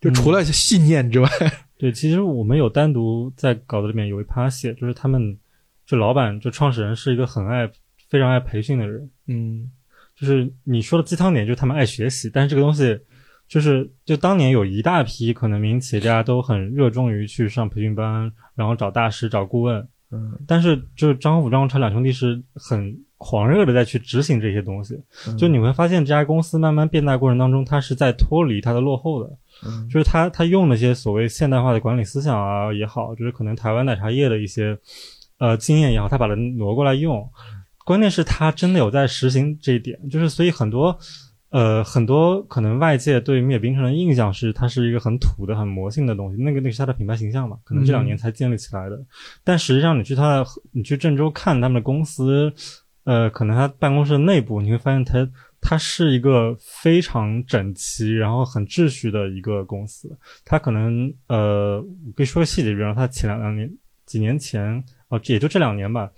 [0.00, 1.30] 就除了信念之外，
[1.78, 5.38] 对，其实我们有单独在稿子里面有一趴写，就是他们
[5.86, 7.70] 就老板就创始人是一个很爱
[8.08, 9.70] 非常爱培训的人，嗯
[10.16, 12.98] 就是你说的鸡汤点，就是他们爱学习，但是这个东西
[13.46, 29.30] 就是就当年有一大批可能民营企业家都很热衷于去上培训班，然后找大师、找顾问，嗯但是就是张虎、张宏超两兄弟是很狂热的在去执行这些东西，嗯就你会发现这家公司慢慢变大过程当中，它是在脱离它的落后的，
[29.66, 34.78] 嗯就是他他用那些所谓现代化的管理思想啊也好，就是可能台湾奶茶业的一些
[35.38, 37.28] 呃经验也好，他把它挪过来用。
[37.84, 40.98] 关键是它真的有在实行这一点，就是所以很多。
[41.50, 49.00] 呃，很多可能外界对灭冰城的印象是它是一个很土的、很魔性的东西，那个那个是它的品牌形象嘛，可能这两年才建立起来的。
[49.42, 52.52] 但实际上，你去它的，你去郑州看他们的公司，
[53.04, 55.26] 呃，可能它办公室的内部，你会发现它
[55.60, 60.14] 它是一个非常整齐，然后很秩序的一个公司。
[60.44, 63.72] 它可能呃，我可以说个细节，比方它前两两年
[64.04, 66.10] 几年前哦，也就这两年吧。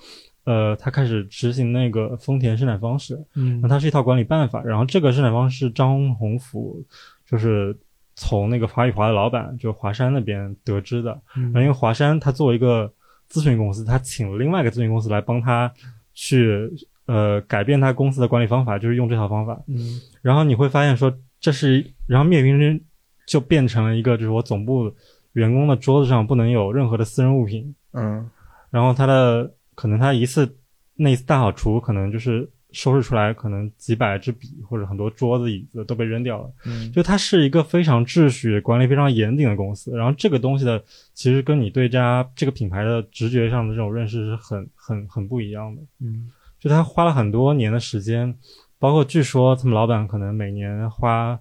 [0.45, 3.61] 呃，他开始执行那个丰田生产方式，嗯。
[3.61, 6.83] 那它是一套管理办法，然后这个生产方式张宏甫
[7.27, 7.77] 就是
[8.15, 11.21] 从那个华宇华的老板，就华山那边得知的。
[11.37, 11.45] 嗯。
[11.45, 12.91] 然后因为华山他作为一个
[13.31, 15.71] 咨询公司，他请了另外一个咨询公司来帮他
[16.15, 16.71] 去
[17.07, 19.61] 呃改变他公司的管理方法，就是用这套方法。
[19.69, 20.01] 嗯。
[20.23, 22.81] 然后你会发现说这是，然后灭冰针
[23.27, 24.93] 就变成了一个就是我总部
[25.35, 28.29] 员工的桌子上不能有任何的私人物品，嗯。
[28.71, 30.59] 然后他的可能他一次
[30.95, 36.53] 那一次大扫除，可能就是收拾出来，可能几百支笔或者很多桌子椅子都被扔掉了。
[36.67, 39.97] 嗯就它是一个非常秩序、管理非常严谨的公司。
[39.97, 45.81] 然后这个东西的，其实跟你对这家这个品牌的直觉上的这种认识是很很很不一样的。
[46.01, 48.37] 嗯就他花了很多年的时间，
[48.79, 51.41] 包括据说他们老板可能每年花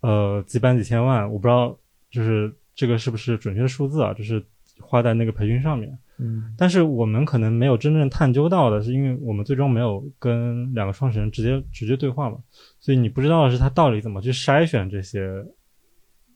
[0.00, 1.78] 呃几百几千万，我不知道
[2.10, 4.44] 就是这个是不是准确的数字啊，就是
[4.80, 5.96] 花在那个培训上面。
[6.18, 6.54] 嗯。
[6.56, 12.38] 但是我们可能没有真正探究到的，是因为我们最终没有跟两个创始人直接直接对话嘛，
[12.80, 15.44] 所以你不知道的是他到底怎么去筛选这些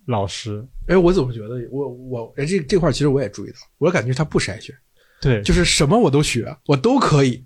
[0.06, 0.66] 老师。
[0.86, 4.74] 哎，我怎么觉得我我哎这这块其实我也注意到，我感觉他不筛选，
[5.20, 7.44] 对，就是什么我都学，我都可以。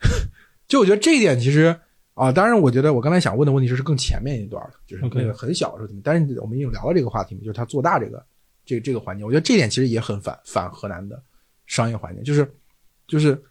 [0.66, 1.78] 就我觉得这一点其实
[2.14, 8.24] 啊，当然我觉得我刚才想问的问题是更前面一段的，就是那个很小的时候怎么，但是我们已经聊到这个话题嘛，就是他做大这个
[8.64, 11.22] 这个这个环节，我觉得这点其实也很反反河南的
[11.72, 12.54] 商业环境，就是
[13.06, 13.42] 就是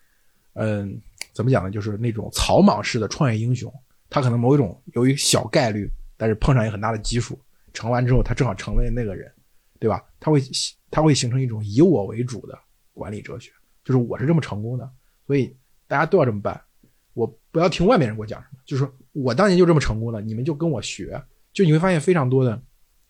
[0.54, 1.02] 嗯，
[1.34, 1.72] 怎么讲呢？
[1.72, 3.74] 就是那种草莽式的创业英雄，
[4.12, 7.40] 他可能某一种由于小概率，但是碰上一个很大的基数，
[7.74, 9.34] 成完之后，他正好成为那个人，
[9.80, 10.04] 对吧？
[10.20, 10.40] 他会
[10.92, 12.56] 他会形成一种以我为主的
[12.94, 13.52] 管理哲学，
[13.84, 14.88] 就是我是这么成功的，
[15.26, 15.58] 所以
[15.88, 16.62] 大家都要这么办。
[17.16, 21.20] 我不要听外面人给我讲什么，就是说我当年就这么成功了，你们就跟我学。
[21.54, 22.62] 就你会发现非常多的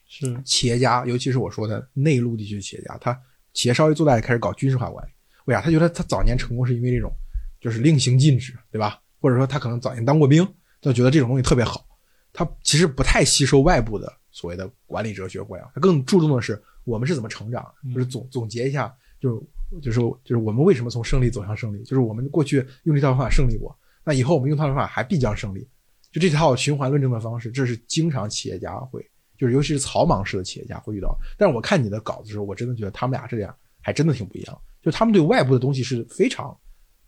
[0.07, 3.21] 是企业家，尤其是我说的内陆地区的企业家，他
[3.53, 5.11] 企业稍微做大，也开始搞军事化管理。
[5.45, 5.61] 为啥？
[5.61, 7.11] 他觉得他早年成功是因为这种
[7.59, 8.99] 就是令行禁止，对吧？
[9.19, 10.47] 或者说他可能早年当过兵，
[10.81, 11.85] 他觉得这种东西特别好。
[12.33, 25.67] 他其实不太吸收外部的所谓的管理哲学过来，他更注重的是我们是怎么成长，就是总总结一下，就是就是就是我们为什么从胜利走向胜利，就是我们过去用这套方法胜利过，那以后我们用这套方法还必将胜利。
[26.11, 29.05] 就这套循环论证的方式，这是经常企业家会，
[29.41, 31.17] 就是尤其是草莽式的企业家会遇到。
[31.35, 33.51] 但是我看你的稿子的时候，我真的觉得他们俩这样
[33.81, 36.55] 还真的挺不一样，就他们对外部的东西是非常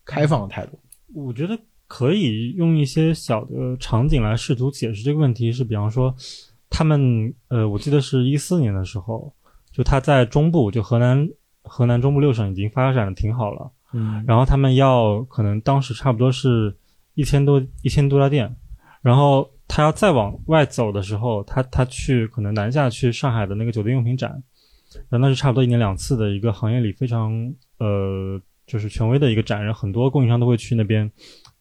[0.04, 0.80] 开放的态度。
[1.14, 1.56] 我觉得
[1.88, 5.52] 可以用一些小的场景来试图解释这个问题。
[5.52, 6.16] 是比方说，
[6.72, 9.32] 他们呃，我记得是一四年的时候，
[9.72, 11.30] 就他在中部，就河南
[11.62, 13.72] 河南中部六省已经发展的挺好了。
[13.96, 16.76] 嗯然后他们要可能当时差不多是
[17.14, 18.56] 一千多一千多家店，
[19.04, 24.30] 然后他要再往外走的时候，他他去可能南下去上海的那个酒店用品展，
[25.10, 31.12] 然后那是差不多一年两次的一个行业里非常呃就是权威的一个展，然后很多供应商都会去那边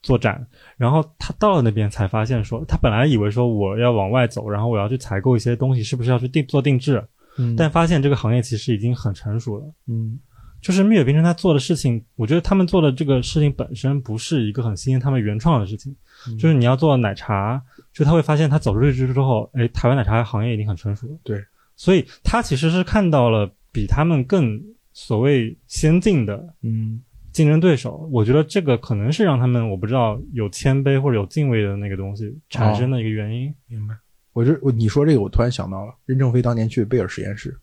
[0.03, 0.47] 做展，
[0.77, 7.03] 然后他到了那边才发现说，他本来以为说我要往外走，然后我要去采购一些东西，是不是要去定做定制，
[7.39, 9.65] 嗯但发现这个行业其实已经很成熟了。
[9.89, 10.21] 嗯
[10.61, 15.97] 就是蜜雪冰城他做的事情，我觉得他们做的这个事情本身不是一个很新鲜、他们原创的事情。
[16.29, 21.19] 嗯就是你要做奶茶，就他会发现他走出去之后，哎，台湾奶茶行业已经很成熟了。
[21.23, 21.43] 对，
[21.77, 24.61] 所以他其实是看到了比他们更
[24.93, 28.09] 所谓先进的嗯竞争对手。
[28.13, 33.55] 我觉得这个可能是让他们我不知道有谦卑或者有敬畏的那个东西产生的一个原因。
[33.67, 33.95] 明白。
[34.33, 37.55] 我这我你说这个，我突然想到了任正非当年去贝尔实验室，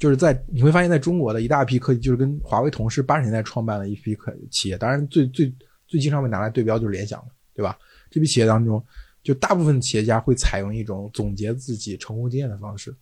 [0.00, 5.54] 就是在你会发现在中国的一大批科技，就是跟华为同事八十年代创办了一批科企业，当然最最
[5.86, 7.78] 最经常被拿来对标就是联想的，对吧？
[8.10, 8.84] 这批企业当中，
[9.22, 12.94] 就大部分企业家会采用一种总结自己成功经验的方式，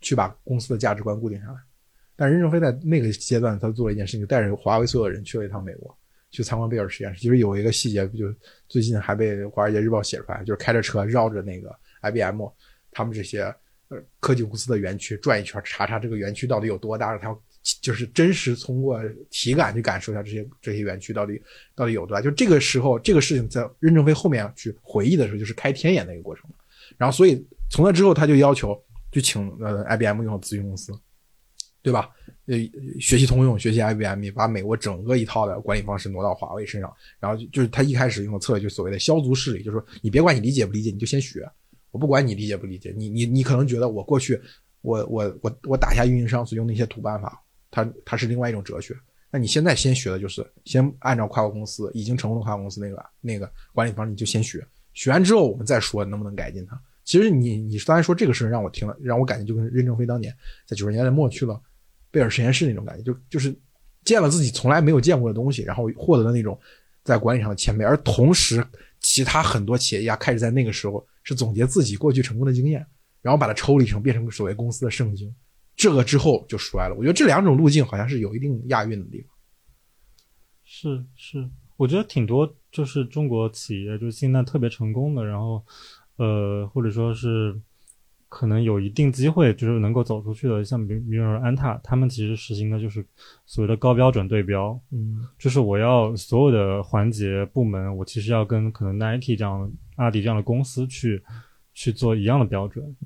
[0.00, 1.58] 去把公司的价值观固定下来。
[2.16, 5.96] 但任正非在那个阶段，他做了一件事情，带着华为所有人去了一趟美国，
[6.32, 7.20] 去参观贝尔实验室。
[7.20, 8.26] 其实有一个细节，不就
[8.66, 12.42] 最近还被《华尔街日报》写出来，就是开着车绕着那个 IBM
[12.90, 13.42] 他们这些
[13.86, 17.42] 呃科技公司的园区转一圈，查查这个园区到底有多大，他要
[17.82, 19.00] 就是真实通过
[19.30, 21.40] 体感去感受一下这些这些园区到底
[21.74, 22.22] 到底有多大。
[22.22, 26.44] 就这个时候，这个事情在任正非后面去回忆的时候，就是开天眼的一个过程。
[26.96, 28.76] 然后，所以从那之后，他就要求
[29.12, 30.92] 就请呃 IBM 用的咨询公司
[31.82, 32.10] 对吧？
[32.46, 32.56] 呃，
[32.98, 41.46] 学习通用、学习 IBM，把美国整个一套的管理方式挪到华为身上，然后就就是他一开始用的策略，就所谓的消族势力，就是说你别管你理解不理解，你就先学，
[41.90, 44.40] 我不管你理解不理解，你你你可能觉得我过去
[44.80, 48.94] 我我我我打下运营商所用那些土办法，它它是另外一种哲学。
[49.30, 56.80] 那你现在先学的就是先按照跨国公司已经成功的跨国公司那个那个管理方式，你就先学，学完之后我们再说能不能改进它。
[57.04, 60.34] 其实你你刚才说这个事情让我听了，让我感觉就跟任正非当年
[60.66, 61.60] 在九十年代末去了
[62.10, 63.54] 贝尔实验室那种感觉，就就是
[64.04, 66.58] 见了自己从来没有见过的东西，然后获得的那种
[67.04, 68.64] 在管理上的前辈，而同时
[69.00, 72.84] 其他很多企业家开始在那个时候是总结自己过去成功的经验，
[73.20, 75.34] 然后把它抽离成变成所谓公司的圣经，
[75.78, 76.94] 这个之后就衰了。
[76.94, 79.30] 我觉得这两种路径好像是有一定押韵的地方。
[80.62, 85.64] 是是，我觉得挺多就是中国企业就是现在特别成功的，然后。
[86.20, 87.54] 呃，或者说是
[88.28, 93.06] 可能有一定机会，就是能够走出去的，像比比如说安踏，他们其实实行的就是
[93.46, 101.22] 所谓的高标准对标，嗯，就是我要所有的环节部门，我其实要跟可能 Nike 这样、阿迪这样的公司去
[101.72, 102.96] 去做一样的标准，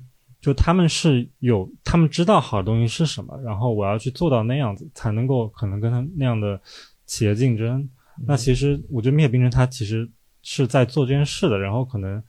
[0.43, 6.61] 就他们是有，他们知道好的东西是什么，然后我要去做到那样子，才能够可能跟他那样的
[7.07, 7.89] 企业竞争。
[8.27, 10.07] 那其实我觉得灭冰城他其实
[10.43, 12.21] 是在做这件事的，然后可能。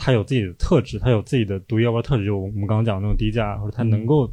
[0.00, 4.32] 它有自己的特质，它有自己的独一无二特质，就我们刚刚讲的那种低价，或者它能够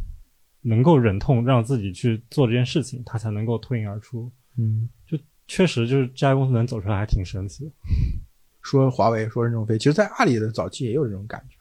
[0.62, 4.32] 能够忍痛让自己去做这件事情，它才能够脱颖而出。
[4.60, 5.17] 嗯，就
[5.48, 7.71] 确实就是这家公司能走出来还挺神奇的。
[8.62, 11.55] 说华为，说任正非，其实，在阿里的早期也有这种感觉，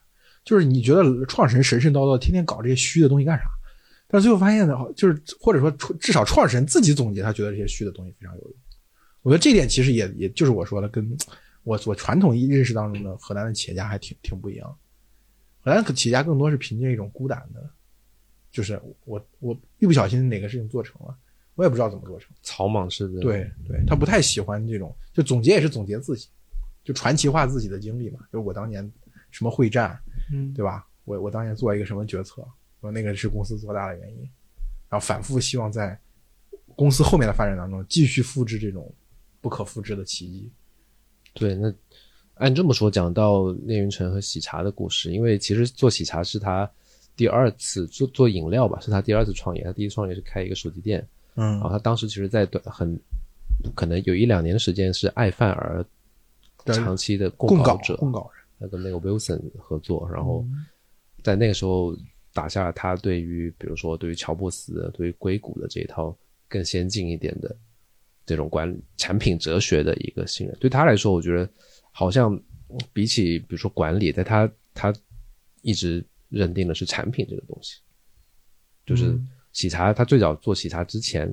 [0.45, 3.43] 就是你觉得创始人神神叨叨，天天搞这些虚的东西干啥？
[4.07, 8.53] 但最后发现呢，就是或者说至少创始人自己总结，他觉得这些虚的东西非常有用。
[9.23, 11.17] 我觉得这点其实也也就是我说的跟。
[11.67, 14.77] 我我传统认识当中的河南的企业家还挺挺不一样，
[15.61, 17.67] 河南企业家更多是凭借一种孤胆的，
[18.51, 21.17] 就是我我一不小心哪个事情做成了，
[21.55, 23.19] 我也不知道怎么做成，草莽式的。
[23.19, 26.27] 对对，他不太喜欢这种，就总结也是总结自己，
[26.83, 28.87] 就传奇化自己的经历嘛，就我当年
[29.35, 29.99] 什么会战，
[30.31, 30.87] 嗯，对吧？
[31.03, 32.41] 我我当年做一个什么决策，
[32.79, 34.21] 说那个是公司做大的原因，
[34.87, 35.99] 然后反复希望在
[36.73, 38.89] 公司后面的发展当中继续复制这种
[39.41, 40.49] 不可复制的奇迹。
[41.33, 41.73] 对，那
[42.35, 46.69] 按这么说，讲到聂云辰和喜茶的故事，因为其实做喜茶是他
[47.17, 49.61] 第二次做做饮料吧，是他第二次创业。
[49.65, 52.97] 他第一次创业是开一个手机店，嗯，然后他当时其实，在短很
[53.75, 55.85] 可能有一两年的时间是爱范儿
[56.65, 60.45] 长期的供稿者，供稿人，他跟那个 Wilson 合作，然后
[61.23, 61.95] 在那个时候
[62.33, 67.55] 打下了他对于比如说对于乔布斯、对于硅谷的这一套更先进一点的。
[68.27, 71.47] 这种管理产品哲学的一个信任，对他来说，我觉得
[71.91, 72.35] 好像
[72.91, 74.91] 比起比如说管理，在他他
[75.61, 77.75] 一直认定的是产品这个东西，
[78.83, 79.15] 就是
[79.51, 81.31] 喜茶，他最早做喜茶之前，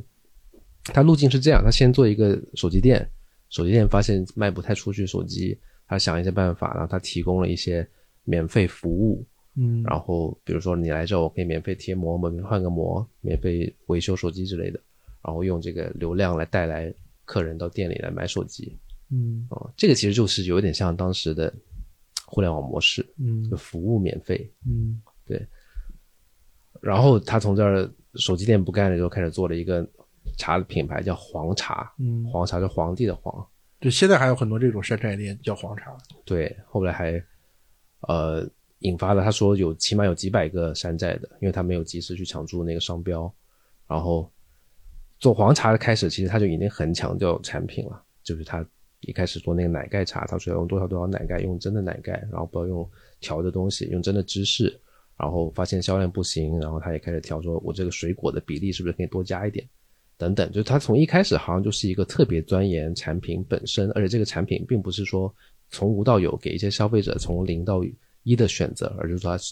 [0.85, 3.11] 他路径是这样：他先做一个手机店，
[3.49, 5.59] 手机店发现卖不太出去手机，
[5.93, 7.87] 他想一些办法，然后他提供了一些
[8.25, 9.23] 免费服务，
[9.57, 14.81] 嗯，然后比如说你来这，我可以免费贴膜，免费换个膜，免费维修手机之类的。
[15.23, 16.93] 然后用这个流量来带来
[17.27, 18.75] 客人到店里来买手机，
[19.11, 21.53] 嗯，哦，这个其实就是有点像当时的
[22.25, 25.47] 互联网模式，嗯，服务免费，嗯，对。
[26.81, 29.87] 然后他从这儿手机店不干了之后，开始做了一个
[30.39, 33.47] 茶的品牌，叫黄茶，嗯，黄茶是皇帝的皇，
[33.83, 37.23] 对，现在还有很多这种山寨店叫黄茶，对，后来还
[38.09, 43.31] 呃引发了他说有起码有几百个山寨的，因为他没有及时去抢注那个商标，
[43.87, 44.31] 然后。
[45.19, 48.03] 做黄茶的开始，其实他就已经很强调产品了。
[48.25, 48.67] 就是他
[49.03, 52.91] 一开始做那个奶盖茶，他说要用多少多少奶盖，用真的奶盖，然后不要用
[53.21, 54.77] 调的东西，用真的芝士。
[55.17, 59.65] 然后发现销量不行，然后他也开始调，说我这个水果的比例是不是可以多加一点，
[60.23, 60.53] 等等。
[60.53, 65.35] 就他从一开始好像就是一个特别钻研产品本身，而且这个产品并不是说
[65.69, 67.83] 从无到有给一些消费者从零到
[68.23, 69.45] 一的选择，而是说他。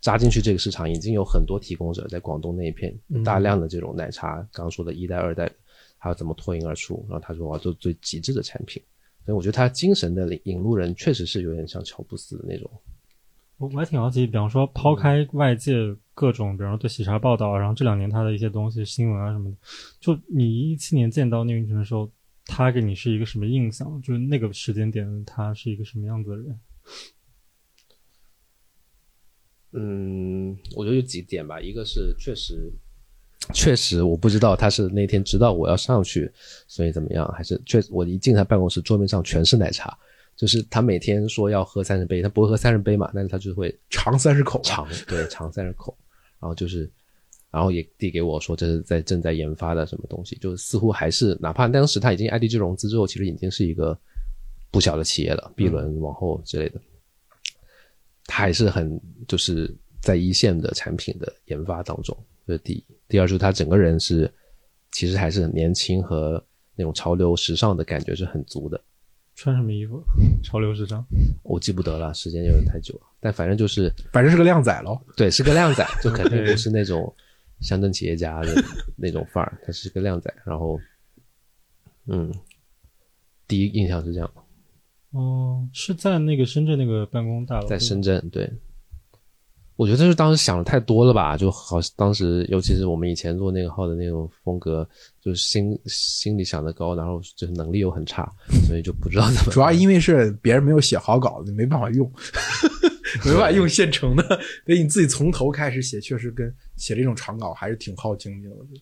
[0.00, 5.50] 扎进去这个市场已经有很多提供者在广东那一片大量的这种奶茶，刚刚说的一代、二代，
[5.98, 7.04] 还要怎么脱颖而出？
[7.08, 8.80] 然后他说我要做最极致的产品，
[9.26, 12.70] 所以我觉得他精神的引路人确实是有点像乔布斯的那种。
[13.58, 15.74] 我我还挺好奇，比方说抛开外界
[16.14, 19.56] 各种，比方说对喜茶报道，然后这两年他的一些东西新闻啊什么的，
[20.00, 22.10] 就你一七年见到聂云辰的时候，
[22.46, 24.00] 他给你是一个什么印象？
[24.00, 26.60] 就是那个时间点他是一个什么样子的人？
[29.72, 32.72] 嗯，我觉得有几点吧，一个是确实，
[33.52, 36.30] 确实我不知道他是那天知道我要上去，
[36.66, 39.98] 所以怎么样，还是确我一进他办公室，桌面上全是奶茶，
[40.38, 45.98] 就是他每天说要喝三十杯，他不会喝三十杯嘛，但是他就会尝三十口，尝对尝三十口，
[46.38, 46.88] 然后就是
[47.50, 53.98] 然后也递给我说这是在正在研发的什么东西，就似乎还是哪怕当时他已经 IDG 融资之后，其实已经是一个
[54.70, 56.80] 不小的企业了，B 轮往后之类的，
[58.24, 62.16] 他还是很就是在一线的产品的研发当中，
[62.46, 62.84] 这是第一。
[63.08, 64.32] 第二就是他整个人是
[64.92, 66.40] 其实还是很年轻和
[66.76, 68.80] 那种潮流时尚的感觉是很足的。
[69.38, 70.02] 穿什么衣服？
[70.42, 71.06] 潮流时尚？
[71.44, 73.02] 我记不得了，时间有点太久了。
[73.20, 75.00] 但反正就是，反正是个靓仔喽。
[75.16, 77.14] 对，是个靓仔，就肯定不是那种
[77.60, 78.52] 乡镇企业家的
[78.96, 80.34] 那种范儿，他是个靓仔。
[80.44, 80.76] 然后，
[82.06, 82.34] 嗯，
[83.46, 84.28] 第一印象是这样，
[85.12, 88.52] 哦，是在那个深圳那个办公大楼，在深圳，对。
[89.78, 94.86] 我觉得是当时想的太多了吧，就好当时，尤其是我们以前做那个号的那种风格，
[95.22, 98.28] 就是心心里想的高，然后就是能力又很差，
[98.66, 99.52] 所以就不知道怎么。
[99.52, 102.12] 主要因为是别人没有写好稿子，没办法用，
[103.24, 104.24] 没办法用现成的，
[104.66, 108.50] 所以你自己从头开始写，确实跟写这种长稿还是挺耗精力的。
[108.56, 108.80] 我觉得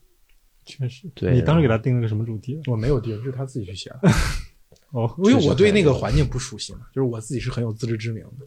[0.64, 1.06] 确实。
[1.14, 2.58] 对你当时给他定了个什么主题？
[2.68, 4.08] 我没有定，是他自己去写的，
[4.92, 8.46] 哦，因为我对那个环境不熟悉嘛，就是我自己是很有自知之明的，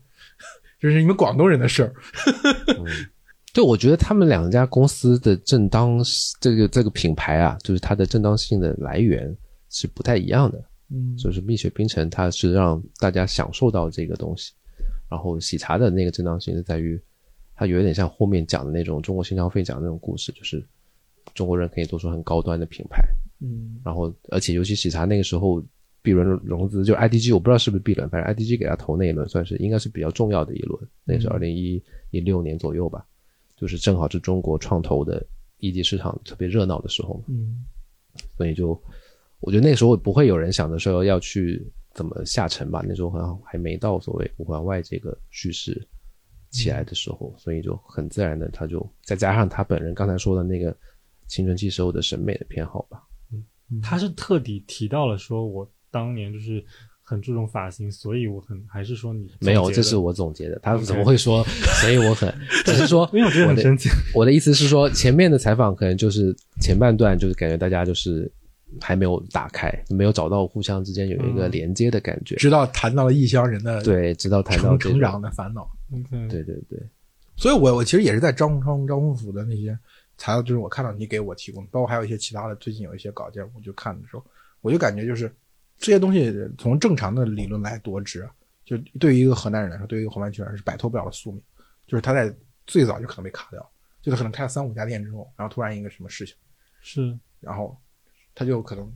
[0.79, 1.93] 这是你们广东人的事儿。
[3.53, 5.99] 对，我觉得他们两家公司的正当
[6.39, 9.35] 这个这个品牌啊，就是它的正当性的来源
[9.69, 10.63] 是不太一样的。
[10.91, 14.53] 嗯就是蜜雪冰城，它是让大家享受到这个东西，
[15.09, 16.99] 然后喜茶的那个正当性是在于，
[17.55, 20.65] 它有点像后面讲的那种中国新消费讲的那种故事，就是
[21.35, 23.03] 中国人可以做出很高端的品牌，
[23.39, 25.63] 嗯然后而且尤其喜茶那个时候
[26.01, 31.81] B 轮融资，就 IDG 我不知道是不是 B 轮，反正 IDG 给他投那一轮算是应该是比较重要的一轮，那是二零一
[32.11, 33.05] 一六年左右吧，
[33.55, 35.25] 就是正好是中国创投的
[35.57, 37.65] 一级市场特别热闹的时候嘛，嗯。
[38.37, 38.81] 所以就
[39.39, 45.87] 我觉得那时候不会有人想着说要去怎么下沉吧，那时候好像还没到所谓五环外这个叙事
[46.49, 50.75] 起来的时候，所以就很自然的他就再加上他本人刚才说的那个
[51.27, 53.03] 青春期时候的审美的偏好吧，
[53.81, 56.63] 他是特地提到了说，我当年就是
[57.01, 61.43] 很注重发型，所以我很还是说你没有，这是我总结的，他怎么会说？
[61.81, 62.33] 所以我很
[62.65, 63.89] 只是说， 因为我觉得很的神奇。
[64.13, 68.31] 我的意思是说，前面的采访可能就是前半段，就是感觉大家就是
[68.79, 72.35] 还没有打开，没有找到互相之间有一个嗯连接的感觉。
[72.35, 75.67] 直到谈到了异乡人的对，直到谈到成成长的烦恼。
[76.29, 76.79] 对对对，
[77.35, 79.75] 所以我我其实也是在张宏昌、张宏甫的那些
[80.15, 84.23] 材料，就是我看到你给我提供，包括还有一些其他的，最近有一些稿件，我就看的时候，
[84.61, 85.33] 我就感觉就是
[85.79, 88.29] 这些东西从正常的理论来夺之，
[88.65, 91.41] 就对于一个河南人来说，对于一个红湾区来说是摆脱不了的宿命，
[91.87, 92.31] 就是他在
[92.67, 93.71] 最早就可能被卡掉，
[94.01, 96.35] 就他可能开了三五家店之后，然后突然一个什么事情，
[96.81, 97.75] 是然后
[98.35, 98.91] 他就可能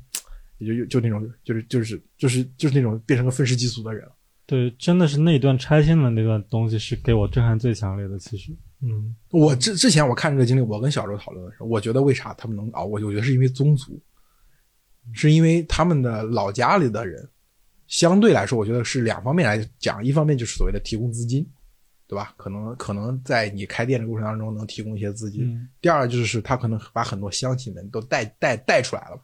[0.57, 4.13] 也就就那种就是就是就是就是那种变成个愤世嫉俗的人了。
[4.45, 8.19] 对，真的是那段拆迁的那段东西是给我震撼最强烈的。
[8.19, 13.05] 其实，嗯，我之之前我看这个经历，我跟小周讨论的时候，我觉得为啥他们能熬过去？
[13.05, 13.97] 我觉得是因为宗族，
[15.11, 17.27] 是因为他们的老家里的人，
[17.87, 21.45] 相对来说，我觉得是两方面来讲，一方面就是所谓的提供资金，
[22.07, 22.33] 对吧？
[22.37, 25.45] 可能可能在你开店的过程当中能提供一些资金。
[25.45, 29.19] 嗯，第二就是他可能把很多乡亲们都带带带出来了，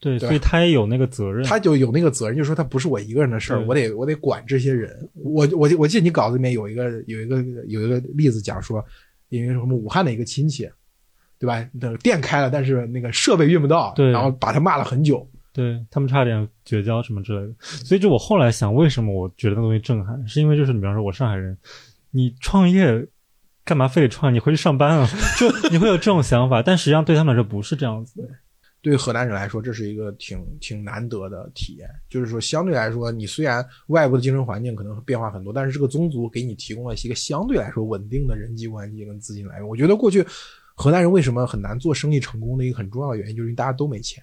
[0.00, 1.44] 对，对所以他也有那个责任。
[1.44, 5.08] 他就有那个责任，就是说他不是我一个人的事儿，我得我得管这些人。
[5.14, 8.84] 我我我记得你稿子里面有一个有一个有一个例子讲说，
[9.28, 10.68] 因为什么武汉的一个亲戚，
[11.38, 11.66] 对吧？
[11.72, 15.28] 那店开了，但是那个设备运不到，对然后把他骂了很久。
[15.52, 17.52] 对他们差点绝交什么之类的。
[17.60, 21.56] 所以就我后来想，为什么我觉得那东西震撼，是因为就是你比方说我上海人，
[22.10, 23.06] 你创业
[23.64, 24.34] 干嘛非得创业？
[24.34, 25.08] 你回去上班啊？
[25.38, 28.28] 就你会有这种想法，但实际上对他们来说不是这样子的。
[28.82, 31.88] 对于河南人来说，这是一个挺挺难得的体验。
[32.10, 39.66] 就是说，相对来说，你虽然外部的竞争环境可能变化很多，但是这个宗族给你提供了一个相对来说稳定的人际关系跟资金来源。
[39.66, 40.22] 我觉得过去
[40.74, 44.22] 河南人为什么很难做生意成功的一个很重要的原因，就是因为大家都没钱，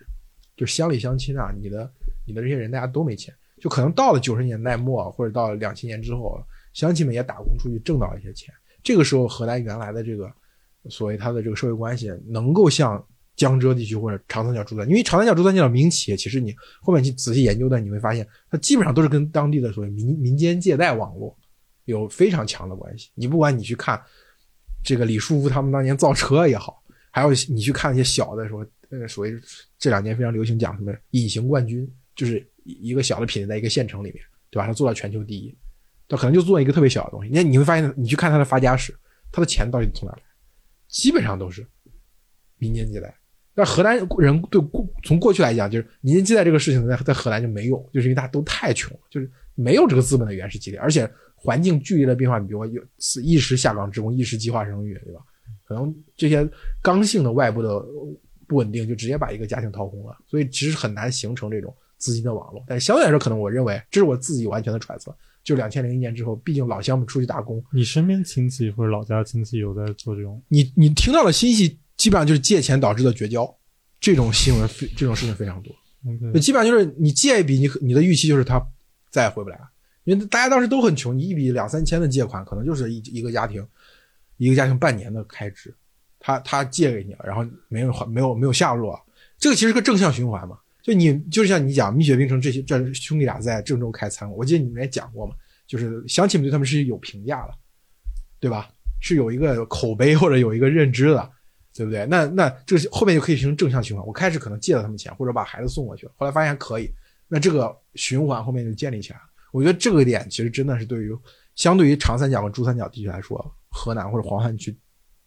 [0.56, 1.91] 就乡里乡亲啊，你的
[2.28, 6.43] 你的这些人大家都没钱，就可能到了九十年代末或者到了两千年之后，
[6.74, 10.32] 乡亲们也打工出去挣到一些钱，这个时候河南原来的这个
[10.89, 13.04] 所谓它的这个社会关系能够像
[13.36, 21.36] 江浙地区或者长三角、珠三角，因为长三角、珠三角民营企业，其实你后面去仔细研究的，你会发现它基本上都是跟当地的所谓民民间借贷网络
[21.86, 23.10] 有非常强的关系。
[23.16, 23.99] 你不管你去看
[24.84, 29.34] 这个李书福他们当年造车也好，还有你去看一些小的说，呃，所谓
[29.78, 34.66] 这两年非常流行讲什么隐形冠军，就是一个小的品类在一个县城里面，对吧？
[34.66, 35.56] 他做到全球第一，
[36.08, 37.32] 他可能就做一个特别小的东西。
[37.34, 38.94] 那你会发现，你去看他的发家史，
[39.32, 40.22] 他的钱到底从哪来？
[40.88, 41.66] 基本上都是
[42.58, 43.16] 民间借贷。
[43.54, 51.10] 但河南人对过从过去来讲，就是民间借贷这个事情在在河南就没有，就是因为大家都太穷了，就是没有这个资本的原始积累，而且
[51.44, 55.22] 环境剧烈的变化，你比如说有是一时下岗职工，一时计划生育，对吧？
[55.64, 56.48] 可能这些
[56.84, 57.84] 刚性的外部的
[58.48, 62.64] 不稳定就直接把一个家庭掏空了，所以其实很难形成这种资金的网络。
[62.68, 70.39] 但相对来说，可能我认为这是我自己完全的揣测，就两千零一年之后，毕竟老乡们出去打工，你身边亲戚或者老家亲戚有在做这种？
[70.50, 73.50] 你你听到的信息基本上就是借钱导致的绝交，
[74.00, 75.74] 这种新闻非这种事情非常多。
[76.04, 78.62] 就 OK，基本上就是你借一笔，你你的预期就是他
[79.10, 79.71] 再也回不来了，
[80.04, 83.66] 因为大家当时都很穷，你一笔两三千的借款，可能就是一一个家庭
[84.38, 85.74] 一个家庭半年的开支，
[86.20, 88.99] 他他借给你了，然后没有没有没有下落，
[89.38, 90.58] 这个其实是个正向循环嘛。
[90.82, 95.36] 就你就像你讲蜜雪冰城这些这兄弟俩在郑州开餐馆，我记得你们也讲过嘛，
[95.68, 97.54] 就是乡亲们对他们是有评价的，
[98.39, 98.70] 对吧？
[99.04, 101.32] 是有一个口碑或者有一个认知的，
[101.74, 102.06] 对不对？
[102.06, 104.06] 那那这个后面就可以形成正向循环。
[104.06, 106.91] 我开始可能借了他们钱，或者把孩子送过去了，后来发现还可以，
[107.28, 109.26] 那这个循环后面就建立起来了。
[109.52, 111.12] 我觉得这个点其实真的是对于
[111.56, 113.39] 相对于长三角和珠三角地区来说，
[113.70, 114.76] 河南或者黄泛区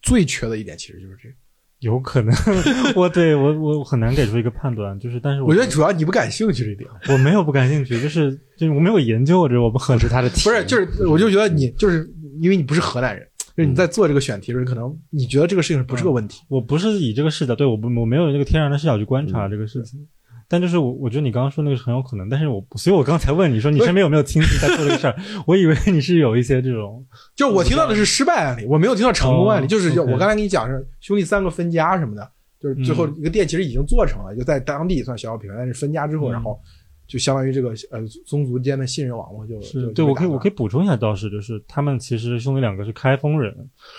[0.01, 1.35] 最缺的一点其实就是这个。
[1.79, 2.33] 有可能，
[2.95, 12.09] 我对我我很难给出一个判断，就是但是我觉得主要你不感兴趣这一点，我没有不感兴趣，就是就是我没有研究这，我不很是他的题不是就是我就觉得你就是
[12.39, 16.41] 因为你不是河南人，就是你在做这个选题的时候，可能你觉得这个事情不是个问题。
[16.47, 19.99] 我不是以这个视角，对我不我没有那个天然的视角去观察这个事情。
[20.47, 25.15] 但就是我，我觉得你刚刚说那个是很有可能，但是我所以，我刚才问你说你身边有没有亲戚在做这个事儿，
[25.47, 27.03] 我以为你是有一些这种，
[27.35, 29.65] 就我听到的是失败案例，我没有听到成功案例。
[29.65, 36.33] 哦就是我刚才跟你讲是兄弟三个分家什么的，就是最后一个店其实已经做成了，就在当地算小小品牌，但是分家之后，嗯。
[36.33, 36.59] 然后
[37.07, 43.51] 就相当于这个呃宗族间的信任网络就是就对我可以我可以以补充一下，倒是就是他们其实兄弟两个是开封人，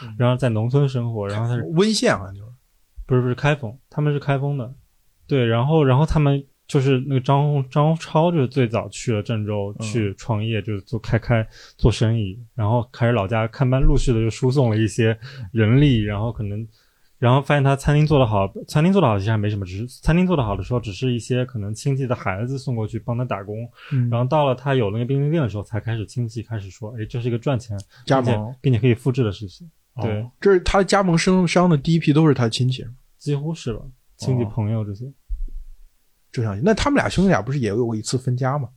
[0.03, 0.15] 嗯。
[0.19, 2.47] 然后在农村生活，然后他是温县好像就是。
[3.09, 4.75] 不是不是开封，他们是开封的，
[5.27, 9.87] 对，然后然后他们就是那个张张超就是最早去了郑州嗯。
[9.87, 11.47] 去创业，就是做开开
[11.77, 15.19] 做生意，然后开始老家看班，陆续的就输送了一些
[15.53, 16.67] 人力，然后可能。
[17.19, 24.11] 然后发现他餐厅做得好，餐厅做得好其实还没什么，只是餐厅做得好的时候，只是一些可能亲戚的孩子送过去帮他打工，嗯。
[24.11, 27.75] 然后到了他有那个冰淇淋店的时候，才开始亲戚开始说，哎，这是一个赚钱
[28.05, 29.67] 加盟，并且可以复制的事情，
[30.03, 32.85] 对哦，这是他加盟商商的第一批都是他亲戚，
[33.17, 33.81] 几乎是吧，
[34.17, 35.11] 亲戚哦朋友这些。
[36.33, 38.69] 这样那他们俩兄弟俩不是也有过一次分家吗？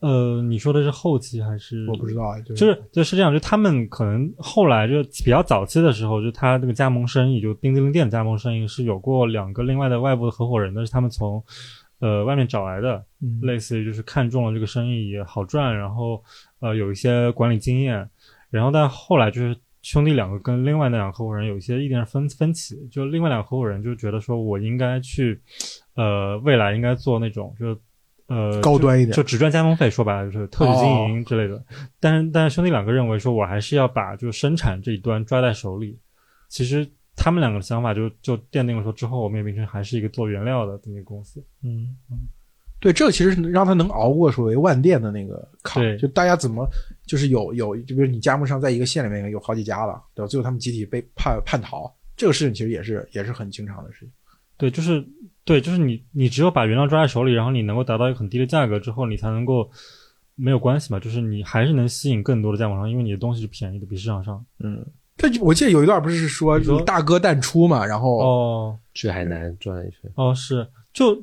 [0.00, 1.88] 呃，你说的是后期还是？
[1.88, 11.42] 我不知道啊，就就是就是这样，就他们可能后来就比较早期的时候，就他这个加盟生意，就冰激凌店加盟生意是有过两个另外的外部的合伙人的，是他们从
[12.00, 16.22] 呃外面找来的，嗯类似于就是看中了这个生意也好赚，然后
[16.60, 18.06] 呃有一些管理经验，
[18.50, 25.40] 然后但后来就是兄弟两个跟另外那两个合伙人有一些意见分分歧，就另外两个合伙人就觉得说我应该去
[25.94, 27.80] 呃未来应该做那种就是。
[28.26, 31.62] 呃，高端一点就，就只赚加盟费，说白了就是特许经营之类的。
[32.00, 36.00] 但是，但是兄弟两个认为说，我还是要把就是生产这一端抓在手里。
[36.48, 41.38] 其实他们两个的想法就就奠定了说，之后我们也变成还是一个做原料的这么一个公司。
[41.62, 41.94] 嗯，
[42.84, 46.68] 对，这个其实是让他能熬过所谓万店的那个坎就大家怎么
[47.06, 50.26] 就是有有，就比如你加盟商在一个县里面有好几家了，对吧？
[50.28, 54.10] 最后他们集体被叛叛逃，这个事情其实也是也是很经常的事情。
[54.58, 55.02] 对，就是
[55.46, 59.66] 对，就是你你只有把原料抓在手里，然后你能够达到一个很低的价格之后，你才能够
[60.34, 64.44] 没有关系嘛，就是你还是能吸引更多的加盟商，因为你的东西是便宜的，比市场上。
[64.60, 64.84] 嗯，
[65.16, 71.20] 他我记得有一段不是说你说大哥淡出嘛，然后哦去海南转了一圈，哦，是，就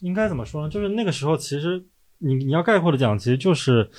[0.00, 0.68] 应该怎么说呢？
[0.68, 1.84] 就是那个时候，其实
[2.18, 3.90] 你你要概括的讲，其实就是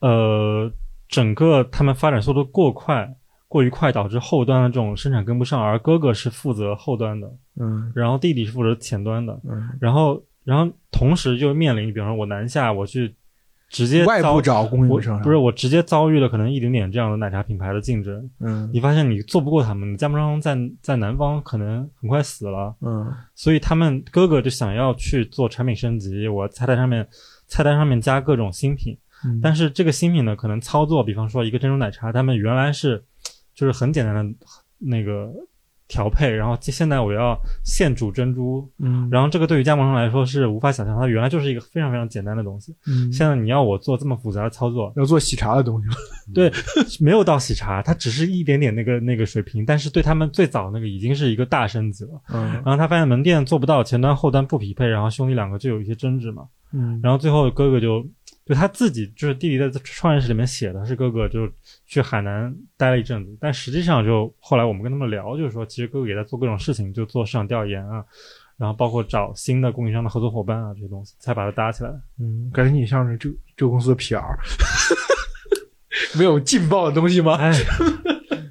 [0.00, 0.70] 呃，
[1.08, 3.16] 整个他们发展速度过快。
[3.48, 13.12] 过于快，导致后端的这种生产跟不上，而哥哥是负责后端的，嗯然后弟弟是负责前端的，嗯，然后，然后同时就面临，比方说我南下，我去
[13.70, 15.18] 直接外遭部找供应商。
[15.22, 18.68] 不是我直接遭遇了可能一点点这样的奶茶品牌的竞争，嗯。
[18.72, 23.10] 你发现你做不过他们，加盟商在在南方可能很快死了，嗯。
[23.34, 27.06] 所以他们哥哥就想要去做产品升级，我菜单上面
[27.46, 33.02] 菜单上面加各种新品，嗯，但是这个新品呢，可能操作，比方说一个珍珠奶茶，他们原来是
[33.54, 34.34] 就是很简单的
[34.78, 35.30] 那个
[35.90, 42.72] 调配，然后现在我要现煮珍珠，嗯然后这个对于加盟商来说是无法想象，它原来就是一个非常非常简单的东西。
[42.86, 45.94] 嗯现在你要我做这么复杂的操作，要做喜茶的东西吗，
[46.32, 46.50] 对，
[47.00, 52.10] 没有到喜茶，它只是一点点那个那个水平，但是对他们最早那个已经是一个大升级了。
[52.32, 56.44] 嗯然后他发现门店做不到，前端后端不匹配，然后兄弟两个就有一些争执嘛。
[56.72, 58.06] 嗯然后最后哥哥就
[58.50, 61.48] 就他自己就是弟弟在创业史里面写的，是哥哥就
[61.86, 68.04] 去海南待了一阵子，但实际上就后来我们跟他们聊，就是说其实哥哥也在做各种事情，就做市场调研啊，
[68.56, 71.90] 然后包括找新的供应商的合作伙伴啊这些东西，才把它搭起来。
[72.18, 74.20] 嗯，感觉你像是这这公司的 PR，
[76.18, 77.36] 没有劲爆的东西吗？
[77.38, 77.52] 哎，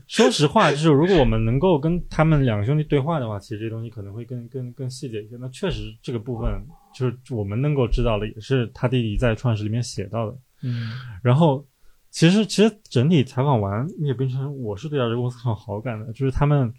[0.08, 5.36] 说实话，就是如果我们能够跟他们两个兄弟对话的话，其实这东西可能会更更更细节一些。
[5.42, 10.38] 那确实这个部分就是我们能够知道的，也是他弟弟在创始里面写到的。
[10.62, 10.92] 嗯
[11.24, 11.66] 然后，
[12.10, 16.74] 其实其实整体采访完《灭冰城》，我是对这家公司很有好感的，就是他们，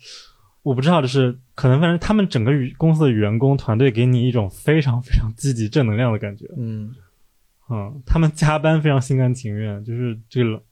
[0.62, 6.44] 我不知道，就是可能反正他们整个与公司的员工团队给你一种非常非常积极正能量的感觉。
[6.58, 6.94] 嗯，
[7.70, 10.62] 嗯，他们加班非常心甘情愿，就是这个，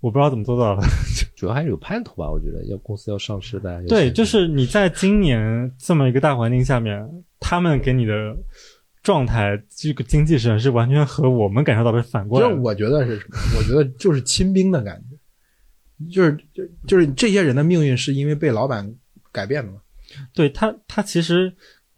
[0.00, 0.82] 我不知道怎么做到的。
[1.36, 7.02] 主要还是有盼头吧，我觉得要公司要上市，大家对，就是你在今年这么一个大环境下面，
[7.38, 8.36] 他们给你的
[9.02, 12.52] 状态，这个经济上是完全和我们感受到的是反过来的。
[12.52, 13.38] 就是我觉得是什么？
[13.56, 15.02] 我觉得就是亲兵的感
[16.10, 18.94] 觉，就是就就是这些人的命运是因为被老板
[19.32, 19.78] 改变的嘛。
[20.34, 21.50] 对他，他其实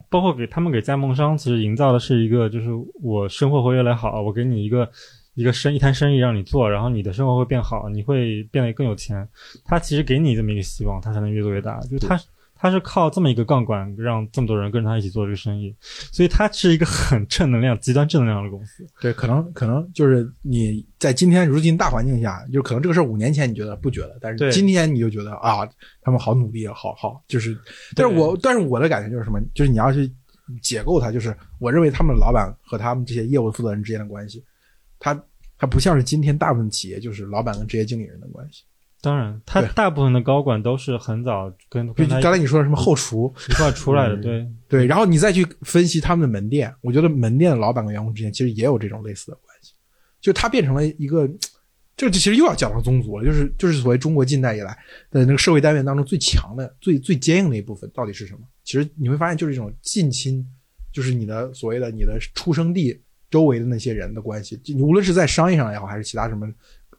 [0.09, 2.69] 包括给他们给加盟商，其实营造的是一个，就是
[3.01, 4.89] 我生活会越来越好，我给你一个
[5.33, 9.27] 一个生一摊生意让你做，然后你的生活会变好，你会变得更有钱。
[9.65, 11.79] 他其实给你这么一个希望，他才能越做越大。
[11.81, 12.19] 就是他
[12.55, 18.87] 他是靠这么一个杠杆，让这么多人跟着他一起做这个生意，所以他是一个很正能量、极端正能量的公司。
[19.01, 25.67] 对，可能可能就是你在今天如今大环境下，就可能这个事儿五年前你觉得不觉得，但是今天你就觉得啊，
[26.01, 27.57] 他们好努力，好好，就是，
[27.95, 29.41] 但是我但是我的感觉就是什么？
[29.53, 30.09] 就是你要去
[30.61, 34.41] 解构它，就是我认为他们的老板和他们这些业务负责人之间的关系，
[35.03, 35.23] 他
[35.57, 38.63] 他不像是今天大部分企业就是老板跟职业经理人的关系。
[39.01, 44.47] 当然，他大部分的高管都是很早跟刚才你说的什么后厨，一块出来的， 嗯对。
[44.69, 49.73] 对，然后你再去分析他们的门店，我觉得门店的老板跟员工之间其实也有这种类似的关系，
[50.21, 51.29] 就它变成了一个，
[51.97, 54.71] 这其实又要讲到宗族了，就是就是所谓中国近代以来
[55.11, 58.39] 的那个社会单元当中最强的、最最坚硬的一部分到底是什么？
[58.63, 60.47] 其实你会发现，就是一种近亲，
[60.93, 63.02] 就是你的所谓的你的出生地
[63.33, 66.47] 周围的那些人的关系，就你无论是在商业上也好，还是其他什么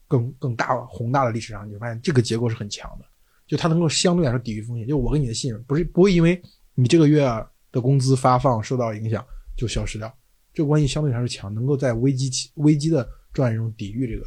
[0.09, 3.05] 更更大宏大的历史上，你会发现这个结构是很强的，
[3.47, 4.85] 就它能够相对来说抵御风险。
[4.85, 6.43] 就我跟你的信任，不是不会因为
[6.74, 7.22] 你这个月
[7.70, 9.24] 的工资发放受到影响
[9.57, 10.12] 就消失掉，
[10.53, 14.26] 这个关系相对来说强，能够在危机危机的状态中抵御这个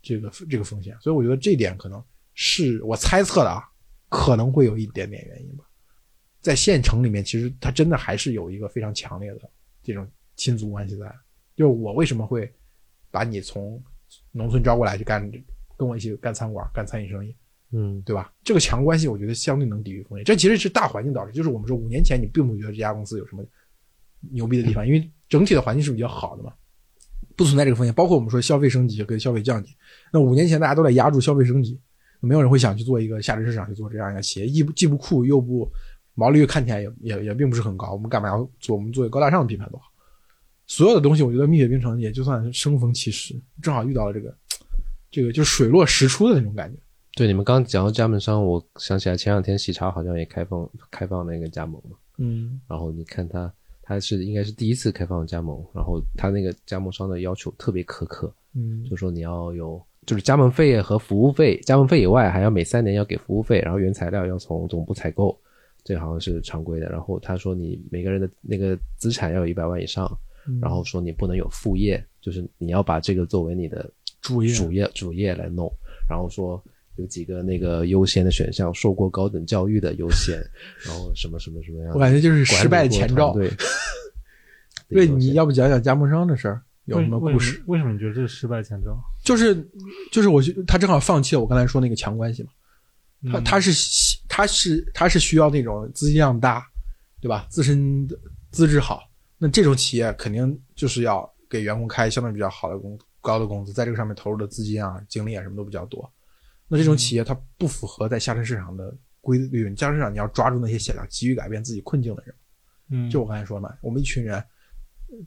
[0.00, 0.96] 这个这个风险。
[1.02, 3.62] 所以我觉得这点可能是我猜测的啊，
[4.08, 5.64] 可能会有一点点原因吧。
[6.40, 9.40] 在县城里面，其实它真的还是有一个非常强烈的
[9.82, 11.14] 这种亲族关系在。
[11.62, 12.52] 就是我为什么会
[13.08, 13.80] 把你从
[14.32, 15.30] 农村招过来去干，
[15.78, 17.32] 跟我一起干餐馆、干餐饮生意，
[17.70, 18.32] 嗯，对吧？
[18.42, 20.24] 这个强关系，我觉得相对能抵御风险。
[20.24, 23.44] 这其实是大环境导致，就是我们说五年前你并不觉得这家公司有什么
[24.32, 26.52] 牛逼的地方，因为整体的环境是比较好的嘛，
[27.36, 27.94] 不存在这个风险。
[27.94, 29.76] 包括我们说消费升级跟消费降级，
[30.12, 31.80] 那五年前大家都在压住消费升级，
[32.18, 35.70] 没有人会想去做一个下沉市场去做这样一个企业，既不既不酷又不
[36.14, 38.76] 毛利率看起来也也也并不是很高，我们干嘛要做？
[38.76, 39.91] 我们做一个高大上的品牌多好。
[40.72, 44.34] 所有的东西，我觉得蜜雪冰城也就算是生逢其时，正好遇到了这个
[45.10, 46.78] 这个就是水落石出的那种感觉。
[47.14, 53.52] 对，你们刚讲到加盟商，我想起来前两天喜茶好像也开放开放那个加盟嘛，嗯然后你看他
[53.82, 65.38] 他是应该是第一次开放加盟，然后他那个加盟商的要求特别苛刻，嗯就说你要有就是加盟费和服务费，加盟费以外还要每三年要给服务费，然后原材料要从总部采购，
[65.84, 66.88] 这好像是常规的。
[66.88, 70.10] 然后他说你每个人的那个资产要有一百万以上，
[70.46, 73.90] 嗯然后说你不能有副业，就是你要把这个作为你的
[74.20, 75.70] 主业主业主业来弄，
[76.08, 76.62] 然后说
[76.96, 80.36] 有几个那个优先的选项，受过高等教育的优先，
[80.86, 83.32] 然后什么什么什么样的，我感觉就是失败的前兆。
[83.38, 83.50] 对，
[84.88, 87.62] 对，你要不讲讲加盟商的事儿，有什么故事？？
[87.66, 88.98] 为什么你觉得这是失败前兆？
[89.24, 89.66] 就是
[90.10, 92.50] 就是我觉他正好放弃了我刚才说那个强关系嘛，
[93.32, 96.66] 他嗯他是他是他是需要那种资金量大，
[97.20, 97.46] 对吧？
[97.48, 98.18] 自身的
[98.50, 99.00] 资质好，
[99.42, 106.08] 那这种企业肯定就是要给员工开相对比较好的工高的工资，在这个上面投入的资金啊、精力啊什么都比较多。
[106.68, 112.34] 那这种企业它不符合在下沉市场的规律，下沉市场你要抓住那些想要急于改变自己困境的人。
[112.90, 114.40] 嗯，就我刚才说的嘛，我们一群人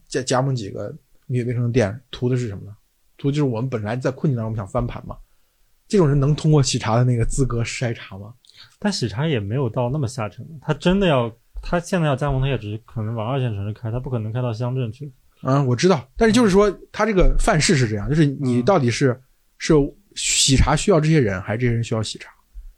[0.07, 0.95] 加加盟几个
[1.25, 2.73] 蜜雪冰城的店，图的是什么呢？
[3.17, 5.17] 图就是我们本来在困境当中，我们想翻盘嘛。
[5.89, 8.33] 这种人能通过喜茶的那个资格筛查吗？
[8.79, 11.29] 但喜茶也没有到那么下沉，他真的要，
[11.67, 15.11] 他现在要加盟，他也只是可能往二线城市开，他不可能开到乡镇去。
[15.41, 19.19] 嗯，我知道，但是就是说，他这个范式是这样，就是你到底是、
[19.57, 19.73] 是
[20.13, 22.31] 喜茶需要这些人，还是这些人需要喜茶？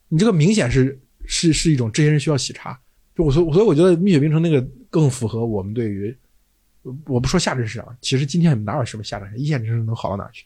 [0.07, 2.79] 你这个明显是是是一种这些人需要喜茶。
[3.13, 6.17] 就我所所以我觉得蜜雪冰城那个更符合我们对于，
[7.07, 10.45] 我不说下沉市场，其实今天哪有什么下沉市场，一线城市能好到哪去？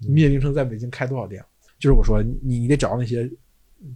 [0.00, 1.42] 蜜雪冰城在北京开多少店？
[1.78, 3.30] 就是我说你你得找到那些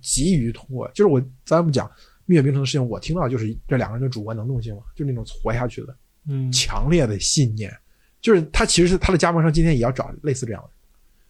[0.00, 1.90] 急于通过，就是我咱们讲
[2.26, 5.96] 蜜雪冰城的事情，我听到就是这两个人的主观能动性嘛，就那种活下去的。
[6.28, 7.76] 嗯，强烈的信念，
[8.20, 10.70] 就是他其实是他的加盟商今天也要找类似这样的，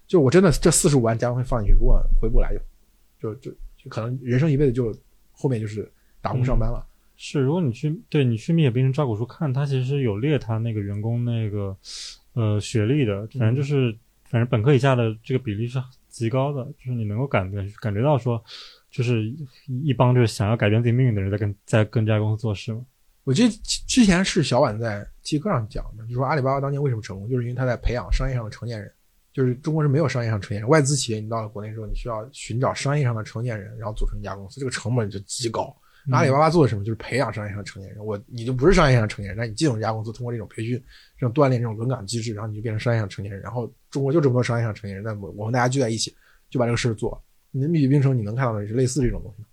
[0.06, 2.52] 就我真的这四十五万加盟费放进去，如果回不来
[3.18, 3.50] 就就就
[3.82, 4.94] 就可能人生一辈子就
[5.30, 5.90] 后面就是
[6.20, 6.86] 打工上班了。
[7.16, 11.74] 是，如果你去对你去蜜雪冰城招股书看，他其实有列他那个员工那个
[12.34, 18.42] 呃学历的，反正就是、反正本科以下的这个比例是极高的，就是你能够感觉感觉到说，
[18.92, 19.34] 就是
[19.66, 22.86] 一帮就是想要改变自己命运的人在跟在跟这家公司做事嘛。
[23.24, 23.54] 我记得
[23.88, 28.92] 之前是小婉在极客上讲的，就说阿里巴巴当年为什么成功，就是因为他在培养商业上的成年人。
[29.32, 35.74] 就是中国是没有商业上成年人，外资企业你到了国内之后，你需要寻找商业上的成年人，然后组成一家公司，这个成本就极高。
[36.10, 36.84] 阿里巴巴做的什么？
[36.84, 38.04] 就是培养商业上的成年人。
[38.04, 40.76] 我你就不是商业上的成年人，那你进入这家公司，通过这种培训、
[41.16, 43.40] 这种锻炼、这种轮岗机制，然后你就变成商业上成年人。
[43.40, 46.14] 然后中国就这么多商业上成年人，那我我们大家聚在一起，
[46.50, 47.18] 就把这个事儿做。
[47.52, 49.44] 你的蜜雪冰城，你能看到的是类似这种东西，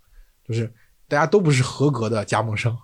[0.48, 0.68] 就是
[1.06, 2.76] 大家都不是合格的加盟商，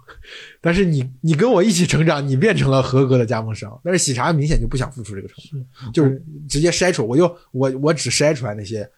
[0.60, 3.80] 但是你你跟我一起成长，你变成了合格的加盟商。
[3.82, 8.88] 但是喜茶明显就不想付出这个成本，就是直接筛出，我就我我只筛出来那些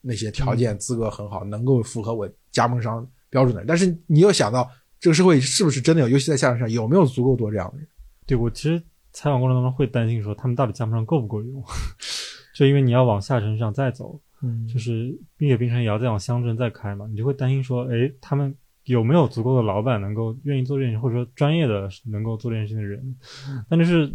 [0.00, 3.66] 那些条件资格很好，能够符合我加盟商标准的人。
[3.66, 4.70] 但是你又想到
[5.00, 7.88] 这个社会是不是真的有，尤其在下沉市场有没有足够多这样的人？
[8.26, 11.64] 对我其实采访过程当中会担心说，他们到底加盟商够不够用？
[12.54, 23.16] 就因为你要往下沉市场再走，嗯就是蜜雪冰城也要再往乡镇再开嘛，你就会担心说，哎，他们有没有足够的老板能够愿意做这件事，或者说专业的能够做这件事情的人？
[23.66, 24.06] 但就是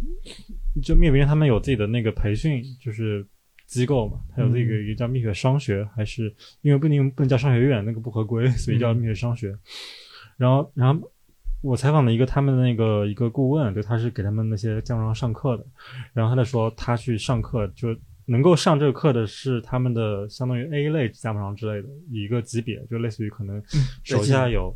[0.80, 3.26] 就蜜雪冰城他们有自己的那个培训，就是
[3.66, 9.52] 机构嘛，它有这个一个叫蜜雪商学，还是因为不能不能叫商学院，那个不合规，所以叫蜜雪商学。
[10.36, 11.10] 然后，然后
[11.62, 15.66] 我采访了一个他们的那个一个顾问，就，他是给他们那些加盟商上课的，
[16.12, 17.88] 然后他就说他去上课就。
[18.30, 23.60] 能够上这个课的是他们的相当于 A 类加盟商之类的一个级别，就类似于可能
[24.04, 24.72] 手下有，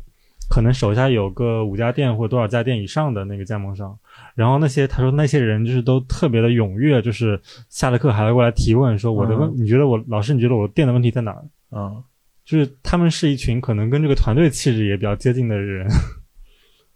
[0.49, 3.97] 可能手下有个五家店或多少家店以上的那个加盟商。
[4.35, 7.39] 然后那些他说那些人就是都特别的踊跃，就是
[7.69, 11.45] 下了课还会过来提问，说我的问，你觉得我老师你觉得我店的问题在哪儿？
[11.71, 12.03] 嗯，
[12.43, 15.87] 就是他们是一群可能跟这个团队气质也比较接近的人。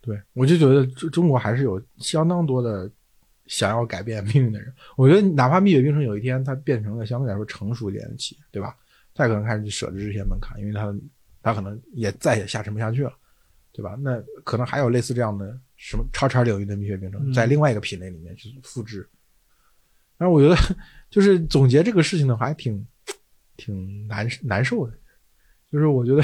[0.01, 2.91] 对，我就觉得中中国还是有相当多的。
[3.50, 8.78] 想要改变命运的人，我觉得哪怕蜜雪冰城有一天它变成了相对来说成熟一点的企业，对吧？
[9.16, 10.95] 它可能开始去设置这些门槛，因为它
[11.41, 13.12] 它可能也再也下沉不下去了，
[13.74, 13.97] 对吧？
[14.00, 19.10] 那可能还有类似这样的什么叉叉领域的蜜雪冰城，在另外一个品类里面去复制。
[20.16, 20.56] 但是我觉得，
[21.10, 22.86] 就是总结这个事情的话，还挺
[23.58, 24.93] 挺难难受的。
[25.72, 26.22] 就是我觉得，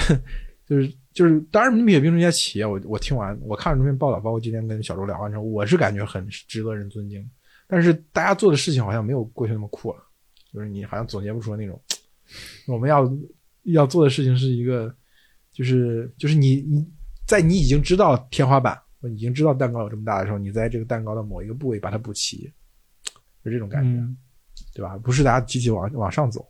[0.67, 0.93] 就是。
[1.15, 7.25] 就是，当然，蜜雪冰城这家企业，我我听完，我看了这篇报道，包括今天跟小周聊完之后，我是感觉很值得人尊敬。
[7.67, 10.03] 但是大家做的事情好像没有过去那么酷了，
[10.53, 11.81] 就是你好像总结不出那种
[12.67, 13.09] 我们要
[13.63, 14.93] 要做的事情是一个，
[15.53, 16.85] 就是就是你你
[17.25, 22.51] 在你已经知道天花板，已经知道蛋糕有这么大的时候，你在这个蛋糕的某一个部位把它补齐，
[23.41, 24.17] 就这种感觉，嗯、
[24.73, 24.97] 对吧？
[24.97, 26.45] 不是大家集体往往上走。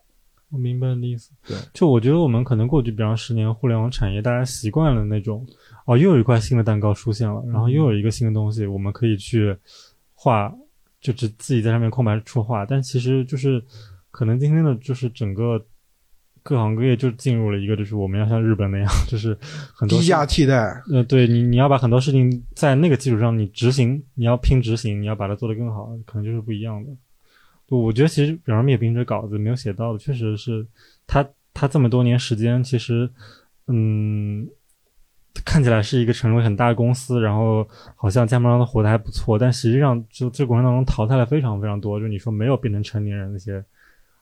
[0.52, 1.32] 我明白你的意思。
[1.48, 5.46] 对，就我觉得我们可能过去，比方十年互联网产业，大家习惯了那种，
[5.86, 9.58] 哦，又有一块新的蛋糕出现了，然后又有一个新的东西，我们可以去
[10.14, 10.54] 画，
[11.02, 12.66] 就只自己在上面空白处画。
[12.66, 13.62] 但其实就是，
[14.12, 15.64] 可能今天的就是整个
[16.42, 19.38] 各行各业就进入了一个，就是我们要像日本那样，就是
[19.74, 20.82] 很多低价替代。
[20.92, 26.92] 呃，对你，你要把很多事情在那个基础上你执行，你要拼执行，你要把它做得更好，可能就是不一样的。
[27.70, 30.66] 我觉得其实，比方说灭冰这稿子没有写到的，确实是
[31.08, 33.10] 他他这么多年时间，其实
[33.68, 34.48] 嗯，
[35.44, 43.64] 看起来是一个成为很大的公司，然后好像加盟商都活得还不错，但实际上就这过程当中淘汰了非常非常多，就你说没有变成成年人那些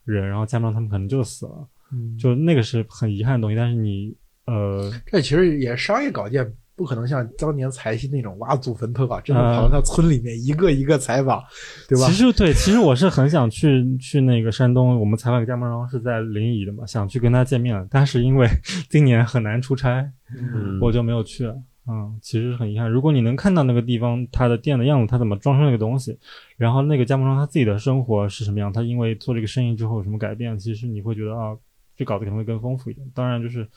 [0.06, 3.58] 人，然后加盟商他们可能就死了，嗯，就那个是很遗憾的东西。
[3.58, 4.16] 但是你
[4.46, 6.54] 呃，这其实也是商业稿件。
[6.76, 11.44] 不可能像当年财新那种挖祖坟特稿，真的跑到他村里面一个一个采访，
[11.88, 12.08] 对吧？
[12.08, 18.48] 其实对，其实我是很想去去那个山东，我们采访一个加盟商是在临沂的嘛，想去跟他见面，但是因为
[18.90, 21.56] 今年很难出差，嗯我就没有去了。
[21.86, 22.90] 嗯，其实很遗憾。
[22.90, 26.18] 如果你能看到那个地方它的店的样子，它怎么装修那个东西，
[26.58, 31.56] 然后那个加盟商他自己的生活是什么样，他因为做这个生意之后有什么改变，其实你会觉得啊，
[31.96, 33.06] 这稿子可能会更丰富一点。
[33.14, 33.68] 当然，就是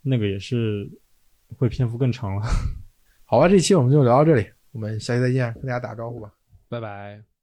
[0.00, 0.88] 那个也是。
[1.56, 2.42] 会篇幅更长了。
[3.24, 6.32] 好吧，这期我们就聊到这里，我们下期再见，跟大家打个招呼吧，
[6.68, 7.35] 拜拜。